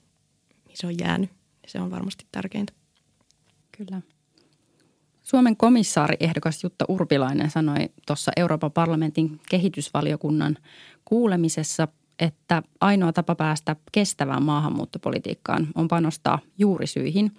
mihin 0.64 0.76
se 0.76 0.87
on 0.87 0.98
jäänyt. 0.98 1.31
Se 1.66 1.81
on 1.81 1.90
varmasti 1.90 2.26
tärkeintä. 2.33 2.72
Kyllä. 3.78 4.02
Suomen 5.22 5.57
komissaariehdokas 5.57 6.64
Jutta 6.64 6.85
Urpilainen 6.88 7.50
sanoi 7.50 7.88
tuossa 8.07 8.33
Euroopan 8.37 8.72
parlamentin 8.72 9.40
kehitysvaliokunnan 9.50 10.59
kuulemisessa, 11.04 11.88
että 12.18 12.62
ainoa 12.81 13.12
tapa 13.12 13.35
päästä 13.35 13.76
kestävään 13.92 14.42
maahanmuuttopolitiikkaan 14.42 15.68
on 15.74 15.88
panostaa 15.88 16.38
juurisyihin. 16.59 17.33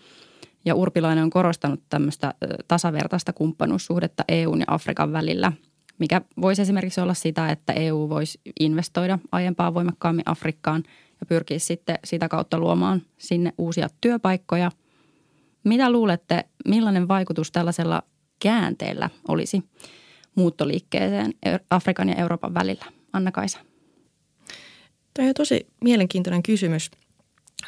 Ja 0.65 0.75
Urpilainen 0.75 1.23
on 1.23 1.29
korostanut 1.29 1.83
tämmöistä 1.89 2.33
tasavertaista 2.67 3.33
kumppanuussuhdetta 3.33 4.23
EUn 4.27 4.59
ja 4.59 4.65
Afrikan 4.67 5.13
välillä, 5.13 5.51
mikä 5.99 6.21
voisi 6.41 6.61
esimerkiksi 6.61 7.01
olla 7.01 7.13
sitä, 7.13 7.49
että 7.49 7.73
EU 7.73 8.09
voisi 8.09 8.39
investoida 8.59 9.19
aiempaa 9.31 9.73
voimakkaammin 9.73 10.29
Afrikkaan 10.29 10.83
ja 11.19 11.25
pyrkisi 11.25 11.65
sitten 11.65 11.99
sitä 12.03 12.27
kautta 12.29 12.59
luomaan 12.59 13.01
sinne 13.17 13.53
uusia 13.57 13.87
työpaikkoja. 14.01 14.71
Mitä 15.63 15.91
luulette, 15.91 16.45
millainen 16.67 17.07
vaikutus 17.07 17.51
tällaisella 17.51 18.03
käänteellä 18.39 19.09
olisi 19.27 19.63
muuttoliikkeeseen 20.35 21.33
Afrikan 21.69 22.09
ja 22.09 22.15
Euroopan 22.15 22.53
välillä? 22.53 22.85
Anna-Kaisa. 23.13 23.59
Tämä 25.13 25.27
on 25.27 25.33
tosi 25.33 25.67
mielenkiintoinen 25.83 26.43
kysymys. 26.43 26.91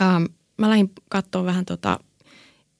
Ähm, 0.01 0.23
mä 0.58 0.69
lähdin 0.69 0.91
katsoa 1.10 1.45
vähän 1.45 1.65
tota 1.65 1.99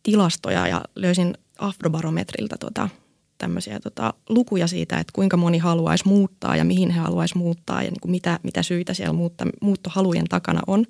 tilastoja 0.04 0.68
ja 0.68 0.82
löysin 0.96 1.34
Afrobarometrilta 1.60 2.58
tota, 2.58 2.90
tämmöisiä 3.38 3.80
tota, 3.80 4.14
lukuja 4.30 4.68
siitä, 4.68 5.00
että 5.00 5.14
kuinka 5.16 5.38
moni 5.38 5.58
haluaisi 5.58 6.08
muuttaa 6.08 6.56
ja 6.56 6.64
mihin 6.64 6.90
he 6.90 7.00
haluaisi 7.00 7.38
muuttaa 7.38 7.84
ja 7.84 7.90
niin 7.90 8.02
kuin 8.02 8.12
mitä, 8.12 8.40
mitä 8.44 8.64
syitä 8.64 8.94
siellä 8.94 9.14
muutta, 9.14 9.46
muuttohalujen 9.62 10.26
takana 10.30 10.62
on. 10.68 10.86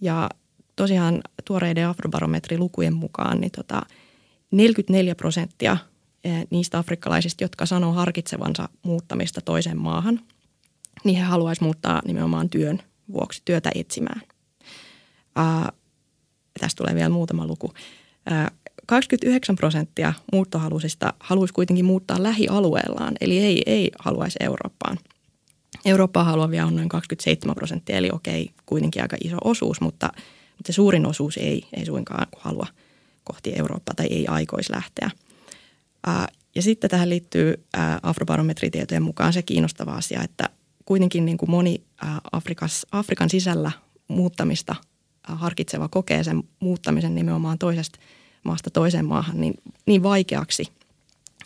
Ja 0.00 0.30
tosiaan 0.76 1.20
tuoreiden 1.44 1.88
Afrobarometrilukujen 1.88 2.94
mukaan 2.94 3.40
niin 3.40 3.50
tota, 3.50 3.82
44 4.50 5.14
prosenttia 5.14 5.76
eh, 6.24 6.46
niistä 6.50 6.78
afrikkalaisista, 6.78 7.44
jotka 7.44 7.66
sanoo 7.66 7.92
harkitsevansa 7.92 8.68
muuttamista 8.82 9.40
toiseen 9.40 9.78
maahan, 9.78 10.20
niin 11.04 11.16
he 11.16 11.22
haluaisivat 11.22 11.64
muuttaa 11.64 12.02
nimenomaan 12.06 12.50
työn 12.50 12.82
vuoksi, 13.12 13.42
työtä 13.44 13.70
etsimään. 13.74 14.22
Ää, 15.36 15.72
tästä 16.60 16.78
tulee 16.78 16.94
vielä 16.94 17.08
muutama 17.08 17.46
luku. 17.46 17.72
Ää, 18.26 18.50
29 18.86 19.56
prosenttia 19.56 20.12
muuttohaluisista 20.32 21.14
haluaisi 21.20 21.54
kuitenkin 21.54 21.84
muuttaa 21.84 22.22
lähialueellaan, 22.22 23.14
eli 23.20 23.38
ei, 23.38 23.62
ei 23.66 23.90
haluaisi 23.98 24.36
Eurooppaan. 24.40 24.98
Eurooppaa 25.84 26.24
haluavia 26.24 26.66
on 26.66 26.76
noin 26.76 26.88
27 26.88 27.54
prosenttia, 27.54 27.96
eli 27.96 28.08
okei, 28.12 28.50
kuitenkin 28.66 29.02
aika 29.02 29.16
iso 29.24 29.36
osuus, 29.44 29.80
mutta, 29.80 30.12
mutta 30.56 30.66
se 30.66 30.72
suurin 30.72 31.06
osuus 31.06 31.36
ei, 31.36 31.68
ei 31.72 31.86
suinkaan 31.86 32.26
halua 32.36 32.66
kohti 33.24 33.52
Eurooppaa 33.56 33.94
tai 33.94 34.06
ei 34.06 34.26
aikoisi 34.26 34.72
lähteä. 34.72 35.10
Ää, 36.06 36.28
ja 36.54 36.62
sitten 36.62 36.90
tähän 36.90 37.08
liittyy 37.08 37.64
ää, 37.76 38.00
afrobarometritietojen 38.02 39.02
mukaan 39.02 39.32
se 39.32 39.42
kiinnostava 39.42 39.92
asia, 39.92 40.22
että 40.22 40.48
kuitenkin 40.84 41.24
niin 41.24 41.38
kuin 41.38 41.50
moni 41.50 41.82
Afrikas, 42.32 42.86
Afrikan 42.92 43.30
sisällä 43.30 43.72
muuttamista 44.08 44.76
harkitseva 45.22 45.88
kokee 45.88 46.24
sen 46.24 46.42
muuttamisen 46.60 47.14
nimenomaan 47.14 47.58
toisesta– 47.58 47.98
maasta 48.42 48.70
toiseen 48.70 49.04
maahan 49.04 49.40
niin, 49.40 49.54
niin 49.86 50.02
vaikeaksi, 50.02 50.72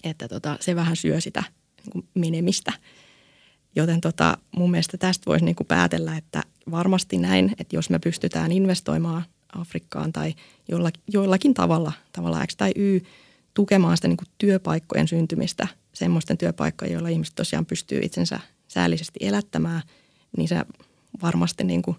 että 0.04 0.28
tota, 0.28 0.56
se 0.60 0.74
vähän 0.74 0.96
syö 0.96 1.20
sitä 1.20 1.42
niin 1.84 1.92
kuin 1.92 2.08
menemistä. 2.14 2.72
Joten 3.76 4.00
tota, 4.00 4.38
mun 4.56 4.70
mielestä 4.70 4.98
tästä 4.98 5.26
voisi 5.26 5.44
niin 5.44 5.56
kuin 5.56 5.66
päätellä, 5.66 6.16
että 6.16 6.42
varmasti 6.70 7.18
näin, 7.18 7.54
että 7.58 7.76
jos 7.76 7.90
me 7.90 7.98
pystytään 7.98 8.52
investoimaan 8.52 9.24
Afrikkaan 9.58 10.12
tai 10.12 10.34
jollakin, 10.68 11.02
jollakin 11.12 11.54
tavalla, 11.54 11.92
tavalla 12.12 12.46
X 12.46 12.56
tai 12.56 12.72
Y, 12.76 13.00
tukemaan 13.54 13.96
sitä 13.96 14.08
niin 14.08 14.16
kuin 14.16 14.28
työpaikkojen 14.38 15.08
syntymistä, 15.08 15.68
semmoisten 15.92 16.38
työpaikkojen, 16.38 16.92
joilla 16.92 17.08
ihmiset 17.08 17.34
tosiaan 17.34 17.66
pystyy 17.66 18.00
itsensä 18.02 18.40
säällisesti 18.68 19.18
elättämään, 19.20 19.82
niin 20.37 20.48
se 20.48 20.64
varmasti 21.22 21.64
niin 21.64 21.82
kuin 21.82 21.96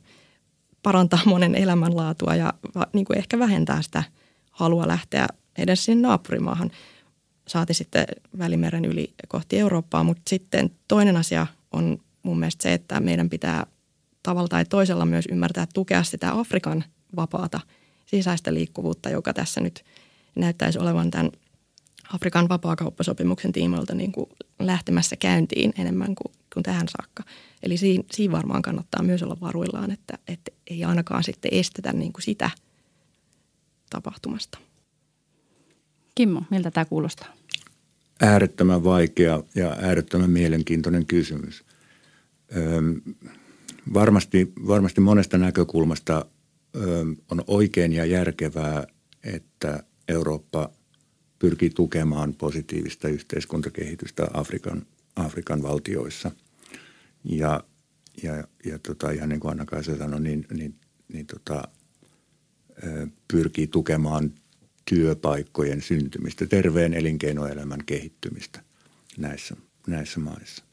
parantaa 0.86 1.20
monen 1.26 1.56
elämänlaatua 1.56 2.36
ja 2.36 2.54
niin 2.94 3.06
kuin 3.06 3.18
ehkä 3.18 3.40
vähentää 3.40 3.82
sitä– 3.82 4.04
halua 4.56 4.88
lähteä 4.88 5.28
edes 5.58 5.86
sinne 5.86 6.08
naapurimaahan, 6.08 6.72
saati 7.48 7.74
sitten 7.74 8.06
Välimeren 8.38 8.86
yli 8.86 9.14
kohti 9.28 9.60
Eurooppaa. 9.60 10.04
Mutta 10.04 10.22
sitten 10.28 10.72
toinen 10.88 11.18
asia 11.18 11.48
on 11.72 11.98
mun 12.24 12.40
mielestä 12.40 12.64
se, 12.64 12.74
että 12.74 13.00
meidän 13.00 13.30
pitää 13.30 13.66
tavalla 14.24 14.48
tai 14.48 14.66
toisella 14.66 15.06
myös 15.06 15.26
ymmärtää 15.32 15.68
tukea 15.74 16.04
sitä 16.04 16.40
Afrikan 16.40 16.84
vapaata 17.16 17.60
sisäistä 18.06 18.54
liikkuvuutta, 18.54 19.10
joka 19.10 19.34
tässä 19.34 19.62
nyt 19.62 19.86
näyttäisi 20.36 20.80
olevan 20.80 21.12
tämän 21.12 21.32
Afrikan 22.14 22.50
vapaakauppasopimuksen 22.50 23.52
tiimoilta 23.52 23.96
niin 23.96 24.12
kuin 24.12 24.30
lähtemässä 24.60 25.16
käyntiin 25.16 25.74
enemmän 25.78 26.16
kuin, 26.16 26.34
kuin 26.56 26.64
tähän 26.64 26.88
saakka. 26.88 27.24
Eli 27.64 27.78
siinä, 27.78 28.04
siinä 28.12 28.32
varmaan 28.32 28.62
kannattaa 28.62 29.04
myös 29.04 29.24
olla 29.24 29.38
varuillaan, 29.42 29.92
että, 29.92 30.18
että 30.28 30.52
ei 30.68 30.84
ainakaan 30.84 31.24
sitten 31.24 31.54
estetä 31.54 31.94
niin 31.94 32.14
kuin 32.14 32.24
sitä– 32.24 32.50
tapahtumasta. 33.90 34.58
Kimmo, 36.16 36.44
miltä 36.52 36.72
tämä 36.72 36.86
kuulostaa? 36.86 37.34
Äärettömän 38.22 38.84
vaikea 38.84 39.44
ja 39.56 39.78
äärettömän 39.82 40.30
mielenkiintoinen 40.30 41.06
kysymys. 41.06 41.64
Öm, 42.58 43.02
varmasti, 43.94 44.54
varmasti 44.68 45.02
monesta 45.02 45.38
näkökulmasta 45.38 46.26
öm, 46.76 47.16
on 47.32 47.44
oikein 47.48 47.94
ja 47.94 48.06
järkevää, 48.06 48.88
että 49.24 49.84
Eurooppa 50.08 50.70
pyrkii 51.40 51.70
tukemaan 51.70 52.34
positiivista 52.34 53.08
yhteiskuntakehitystä 53.08 54.28
Afrikan, 54.34 54.86
Afrikan 55.16 55.62
valtioissa. 55.62 56.32
Ja, 57.26 57.64
ja, 58.24 58.44
ja 58.66 58.80
tota, 58.80 59.12
ihan 59.12 59.30
niin 59.30 59.40
kuin 59.40 59.52
Anna-Kaisa 59.52 59.98
sanoi, 59.98 60.22
niin, 60.22 60.46
niin, 60.54 60.76
niin 61.14 61.26
tota, 61.26 61.68
pyrkii 63.28 63.68
tukemaan 63.68 64.34
työpaikkojen 64.90 65.82
syntymistä, 65.82 66.46
terveen 66.46 66.94
elinkeinoelämän 66.94 67.86
kehittymistä 67.86 68.62
näissä, 69.18 69.56
näissä 69.88 70.20
maissa. 70.20 70.64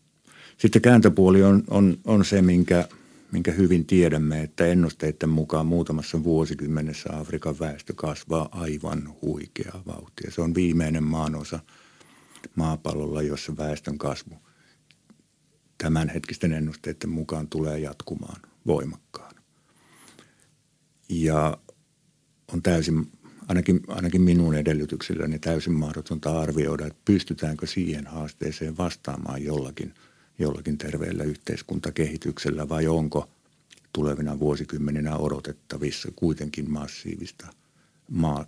Sitten 0.59 0.83
kääntöpuoli 0.83 1.43
on, 1.43 1.65
on, 1.71 1.99
on 2.05 2.25
se, 2.25 2.43
minkä, 2.43 2.89
minkä 3.33 3.53
hyvin 3.53 3.87
tiedämme, 3.87 4.43
että 4.43 4.67
ennusteiden 4.67 5.29
mukaan 5.29 5.67
muutamassa 5.67 6.25
vuosikymmenessä 6.25 7.09
Afrikan 7.13 7.59
väestö 7.59 7.93
kasvaa 7.97 8.49
aivan 8.53 9.15
huikeaa 9.23 9.83
vauhtia. 9.87 10.31
Se 10.31 10.43
on 10.43 10.55
viimeinen 10.55 11.05
maanosa 11.05 11.61
maapallolla, 12.55 13.23
jossa 13.23 13.57
väestön 13.57 13.99
kasvu 13.99 14.35
tämänhetkisten 15.83 16.53
ennusteiden 16.53 17.11
mukaan 17.11 17.49
tulee 17.49 17.79
jatkumaan 17.79 18.43
voimakkaana. 18.67 19.43
Ja 21.09 21.59
on 22.53 22.63
täysin, 22.63 23.13
ainakin, 23.49 23.81
ainakin 23.89 24.23
minun 24.23 24.55
edellytyksilläni 24.55 25.39
täysin 25.39 25.73
mahdotonta 25.73 26.41
arvioida, 26.41 26.87
että 26.87 27.01
pystytäänkö 27.05 27.67
siihen 27.67 28.07
haasteeseen 28.07 28.77
vastaamaan 28.77 29.43
jollakin, 29.43 29.95
jollakin 30.39 30.79
terveellä 30.79 31.25
yhteiskuntakehityksellä 31.25 32.69
vai 32.69 32.87
onko 32.87 33.31
tulevina 33.93 34.39
vuosikymmeninä 34.39 35.17
odotettavissa 35.17 36.09
kuitenkin 36.17 36.71
massiivista 36.71 37.47
maa, 38.11 38.47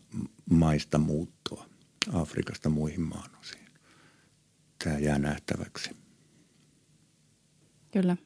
maista 0.51 0.99
muuttoa 0.99 1.67
Afrikasta 2.13 2.69
muihin 2.69 3.03
maanosiin. 3.03 3.69
Tämä 4.85 4.99
jää 4.99 5.19
nähtäväksi. 5.19 6.04
Kyllä. 7.95 8.17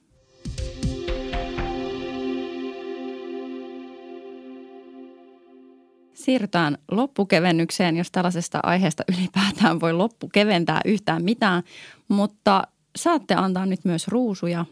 Siirrytään 6.14 6.78
loppukevennykseen, 6.90 7.96
jos 7.96 8.10
tällaisesta 8.10 8.60
aiheesta 8.62 9.04
ylipäätään 9.08 9.80
voi 9.80 9.92
loppukeventää 9.92 10.80
yhtään 10.84 11.24
mitään, 11.24 11.62
mutta 12.08 12.62
saatte 12.96 13.34
antaa 13.34 13.66
nyt 13.66 13.84
myös 13.84 14.08
ruusuja. 14.08 14.64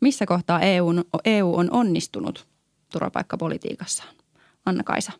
Missä 0.00 0.26
kohtaa 0.26 0.60
EU 0.60 0.88
on, 0.88 1.04
EU 1.24 1.54
on 1.54 1.70
onnistunut 1.70 2.46
turvapaikkapolitiikassaan? 2.92 4.14
Anna-Kaisa. 4.66 5.12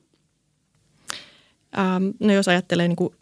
Ähm, 1.78 2.04
no 2.20 2.32
jos 2.32 2.48
ajattelee 2.48 2.88
niin 2.88 2.96
kuin 2.96 3.14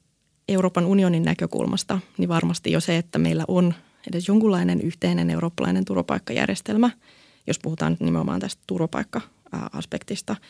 Euroopan 0.49 0.87
unionin 0.87 1.23
näkökulmasta, 1.23 1.99
niin 2.19 2.29
varmasti 2.29 2.73
jo 2.73 2.81
se, 2.81 2.97
että 2.97 3.19
meillä 3.19 3.45
on 3.49 3.75
edes 4.09 4.29
jonkunlainen 4.29 4.81
yhteinen 4.81 5.31
eurooppalainen 5.31 5.85
turvapaikkajärjestelmä, 5.85 6.91
jos 7.47 7.59
puhutaan 7.59 7.97
nimenomaan 8.01 8.41
tästä 8.41 8.63
turvapaikka-aspektista– 8.67 10.37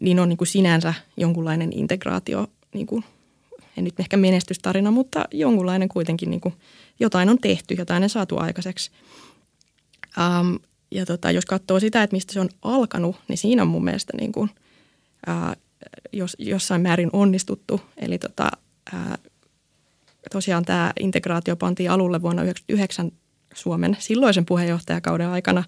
niin 0.00 0.20
on 0.20 0.28
niin 0.28 0.36
kuin 0.36 0.48
sinänsä 0.48 0.94
jonkunlainen 1.16 1.72
integraatio 1.72 2.46
niin 2.74 2.86
kuin 2.86 3.04
en 3.76 3.84
nyt 3.84 4.00
ehkä 4.00 4.16
menestystarina, 4.16 4.90
mutta 4.90 5.24
jonkunlainen 5.32 5.88
kuitenkin 5.88 6.30
niin 6.30 6.40
kuin, 6.40 6.54
jotain 7.00 7.28
on 7.28 7.38
tehty, 7.38 7.74
jotain 7.74 8.02
on 8.02 8.08
saatu 8.08 8.38
aikaiseksi. 8.38 8.90
Ja 10.90 11.06
tota, 11.06 11.30
jos 11.30 11.46
katsoo 11.46 11.80
sitä, 11.80 12.02
että 12.02 12.16
mistä 12.16 12.32
se 12.32 12.40
on 12.40 12.48
alkanut, 12.62 13.16
niin 13.28 13.38
siinä 13.38 13.62
on 13.62 13.68
mun 13.68 13.84
mielestä 13.84 14.12
niin 14.16 14.32
kuin, 14.32 14.50
jos, 16.12 16.36
jossain 16.38 16.82
määrin 16.82 17.10
onnistuttu. 17.12 17.80
Eli 17.96 18.18
tota, 18.18 18.50
tosiaan 20.32 20.64
tämä 20.64 20.92
integraatio 21.00 21.56
pantiin 21.56 21.90
alulle 21.90 22.22
vuonna 22.22 22.42
1999 22.42 23.12
Suomen 23.54 23.96
silloisen 23.98 24.46
puheenjohtajakauden 24.46 25.28
aikana 25.28 25.64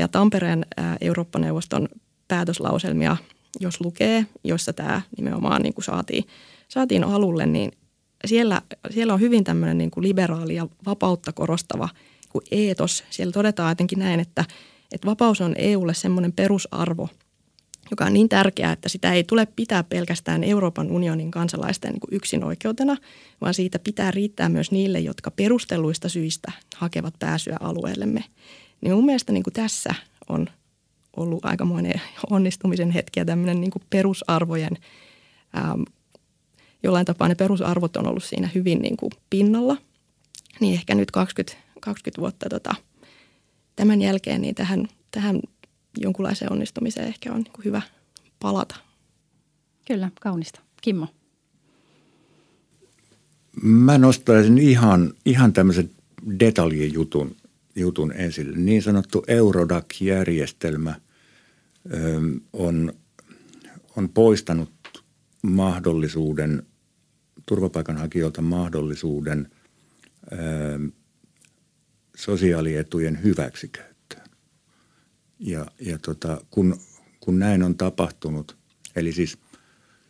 ja 0.00 0.08
Tampereen 0.08 0.66
Eurooppa-neuvoston 1.00 1.88
päätöslauselmia, 2.28 3.16
jos 3.60 3.80
lukee, 3.80 4.26
jossa 4.44 4.72
tämä 4.72 5.02
nimenomaan 5.16 5.62
niin 5.62 5.74
kuin 5.74 5.84
saatiin, 5.84 6.24
saatiin 6.68 7.04
alulle, 7.04 7.46
niin 7.46 7.72
siellä, 8.24 8.62
siellä 8.90 9.14
on 9.14 9.20
hyvin 9.20 9.44
tämmöinen 9.44 9.78
niin 9.78 9.90
kuin 9.90 10.04
liberaali 10.04 10.54
ja 10.54 10.66
vapautta 10.86 11.32
korostava 11.32 11.88
kuin 12.28 12.44
eetos. 12.50 13.04
Siellä 13.10 13.32
todetaan 13.32 13.70
jotenkin 13.70 13.98
näin, 13.98 14.20
että, 14.20 14.44
että 14.92 15.06
vapaus 15.06 15.40
on 15.40 15.54
EUlle 15.58 15.94
semmoinen 15.94 16.32
perusarvo, 16.32 17.08
joka 17.90 18.04
on 18.04 18.12
niin 18.12 18.28
tärkeää, 18.28 18.72
että 18.72 18.88
sitä 18.88 19.12
ei 19.12 19.24
tule 19.24 19.46
pitää 19.56 19.84
pelkästään 19.84 20.44
Euroopan 20.44 20.90
unionin 20.90 21.30
kansalaisten 21.30 21.92
niin 21.92 22.00
yksin 22.10 22.44
oikeutena, 22.44 22.96
vaan 23.40 23.54
siitä 23.54 23.78
pitää 23.78 24.10
riittää 24.10 24.48
myös 24.48 24.70
niille, 24.70 25.00
jotka 25.00 25.30
perustelluista 25.30 26.08
syistä 26.08 26.52
hakevat 26.76 27.14
pääsyä 27.18 27.56
alueellemme. 27.60 28.24
Niin 28.80 28.94
mun 28.94 29.04
mielestä 29.04 29.32
niin 29.32 29.42
kuin 29.42 29.54
tässä 29.54 29.94
on 30.28 30.46
ollut 31.16 31.44
aikamoinen 31.44 32.00
onnistumisen 32.30 32.90
hetki 32.90 33.20
ja 33.20 33.24
tämmöinen 33.24 33.60
niin 33.60 33.70
perusarvojen, 33.90 34.76
ähm, 35.58 35.82
jollain 36.82 37.06
tapaa 37.06 37.28
ne 37.28 37.34
perusarvot 37.34 37.96
on 37.96 38.06
ollut 38.06 38.24
siinä 38.24 38.48
hyvin 38.54 38.82
niin 38.82 38.96
kuin 38.96 39.12
pinnalla. 39.30 39.76
Niin 40.60 40.74
ehkä 40.74 40.94
nyt 40.94 41.10
20, 41.10 41.56
20 41.80 42.20
vuotta 42.20 42.48
tota, 42.48 42.74
tämän 43.76 44.02
jälkeen 44.02 44.42
niin 44.42 44.54
tähän, 44.54 44.88
tähän 45.10 45.40
jonkunlaiseen 45.96 46.52
onnistumiseen 46.52 47.08
ehkä 47.08 47.32
on 47.32 47.42
niin 47.42 47.64
hyvä 47.64 47.82
palata. 48.40 48.76
Kyllä, 49.86 50.10
kaunista. 50.20 50.60
Kimmo. 50.82 51.08
Mä 53.62 53.98
nostaisin 53.98 54.58
ihan, 54.58 55.12
ihan 55.24 55.52
tämmöisen 55.52 55.90
detaljijutun 56.40 57.36
jutun 57.76 58.12
esille. 58.12 58.56
Niin 58.56 58.82
sanottu 58.82 59.24
Eurodac-järjestelmä 59.28 61.00
ö, 61.94 62.20
on, 62.52 62.92
on 63.96 64.08
poistanut 64.08 65.04
mahdollisuuden, 65.42 66.62
turvapaikanhakijoilta 67.46 68.42
mahdollisuuden 68.42 69.50
ö, 70.32 70.36
sosiaalietujen 72.16 73.22
hyväksikäyttöön. 73.22 73.95
Ja, 75.38 75.66
ja 75.80 75.98
tota, 75.98 76.40
kun, 76.50 76.80
kun 77.20 77.38
näin 77.38 77.62
on 77.62 77.76
tapahtunut, 77.76 78.56
eli 78.96 79.12
siis 79.12 79.38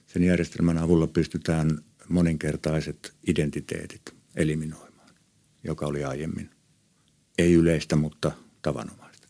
sen 0.06 0.22
järjestelmän 0.22 0.78
avulla 0.78 1.06
pystytään 1.06 1.78
moninkertaiset 2.08 3.14
identiteetit 3.26 4.02
eliminoimaan, 4.36 5.10
joka 5.64 5.86
oli 5.86 6.04
aiemmin 6.04 6.50
ei 7.38 7.54
yleistä, 7.54 7.96
mutta 7.96 8.32
tavanomaista. 8.62 9.28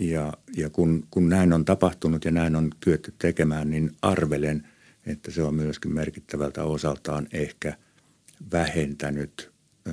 Ja, 0.00 0.32
ja 0.56 0.70
kun, 0.70 1.06
kun 1.10 1.28
näin 1.28 1.52
on 1.52 1.64
tapahtunut 1.64 2.24
ja 2.24 2.30
näin 2.30 2.56
on 2.56 2.70
kyetty 2.80 3.14
tekemään, 3.18 3.70
niin 3.70 3.90
arvelen, 4.02 4.68
että 5.06 5.30
se 5.30 5.42
on 5.42 5.54
myöskin 5.54 5.94
merkittävältä 5.94 6.64
osaltaan 6.64 7.26
ehkä 7.32 7.76
vähentänyt 8.52 9.50
ö, 9.88 9.92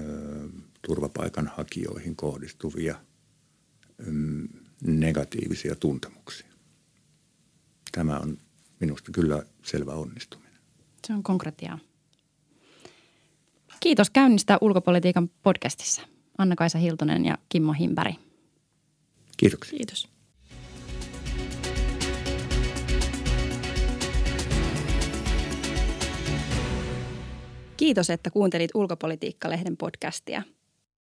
turvapaikanhakijoihin 0.81 2.15
kohdistuvia 2.15 2.95
ö, 3.99 4.03
negatiivisia 4.81 5.75
tuntemuksia. 5.75 6.47
Tämä 7.91 8.19
on 8.19 8.37
minusta 8.79 9.11
kyllä 9.11 9.43
selvä 9.63 9.93
onnistuminen. 9.93 10.59
Se 11.07 11.13
on 11.13 11.23
konkretiaa. 11.23 11.79
Kiitos 13.79 14.09
käynnistä 14.09 14.57
ulkopolitiikan 14.61 15.29
podcastissa. 15.43 16.01
Anna-Kaisa 16.37 16.77
Hiltonen 16.77 17.25
ja 17.25 17.37
Kimmo 17.49 17.73
Himpäri. 17.73 18.15
Kiitoksia. 19.37 19.77
Kiitos. 19.77 20.07
Kiitos, 27.77 28.09
että 28.09 28.29
kuuntelit 28.31 28.71
Ulkopolitiikka-lehden 28.75 29.77
podcastia– 29.77 30.43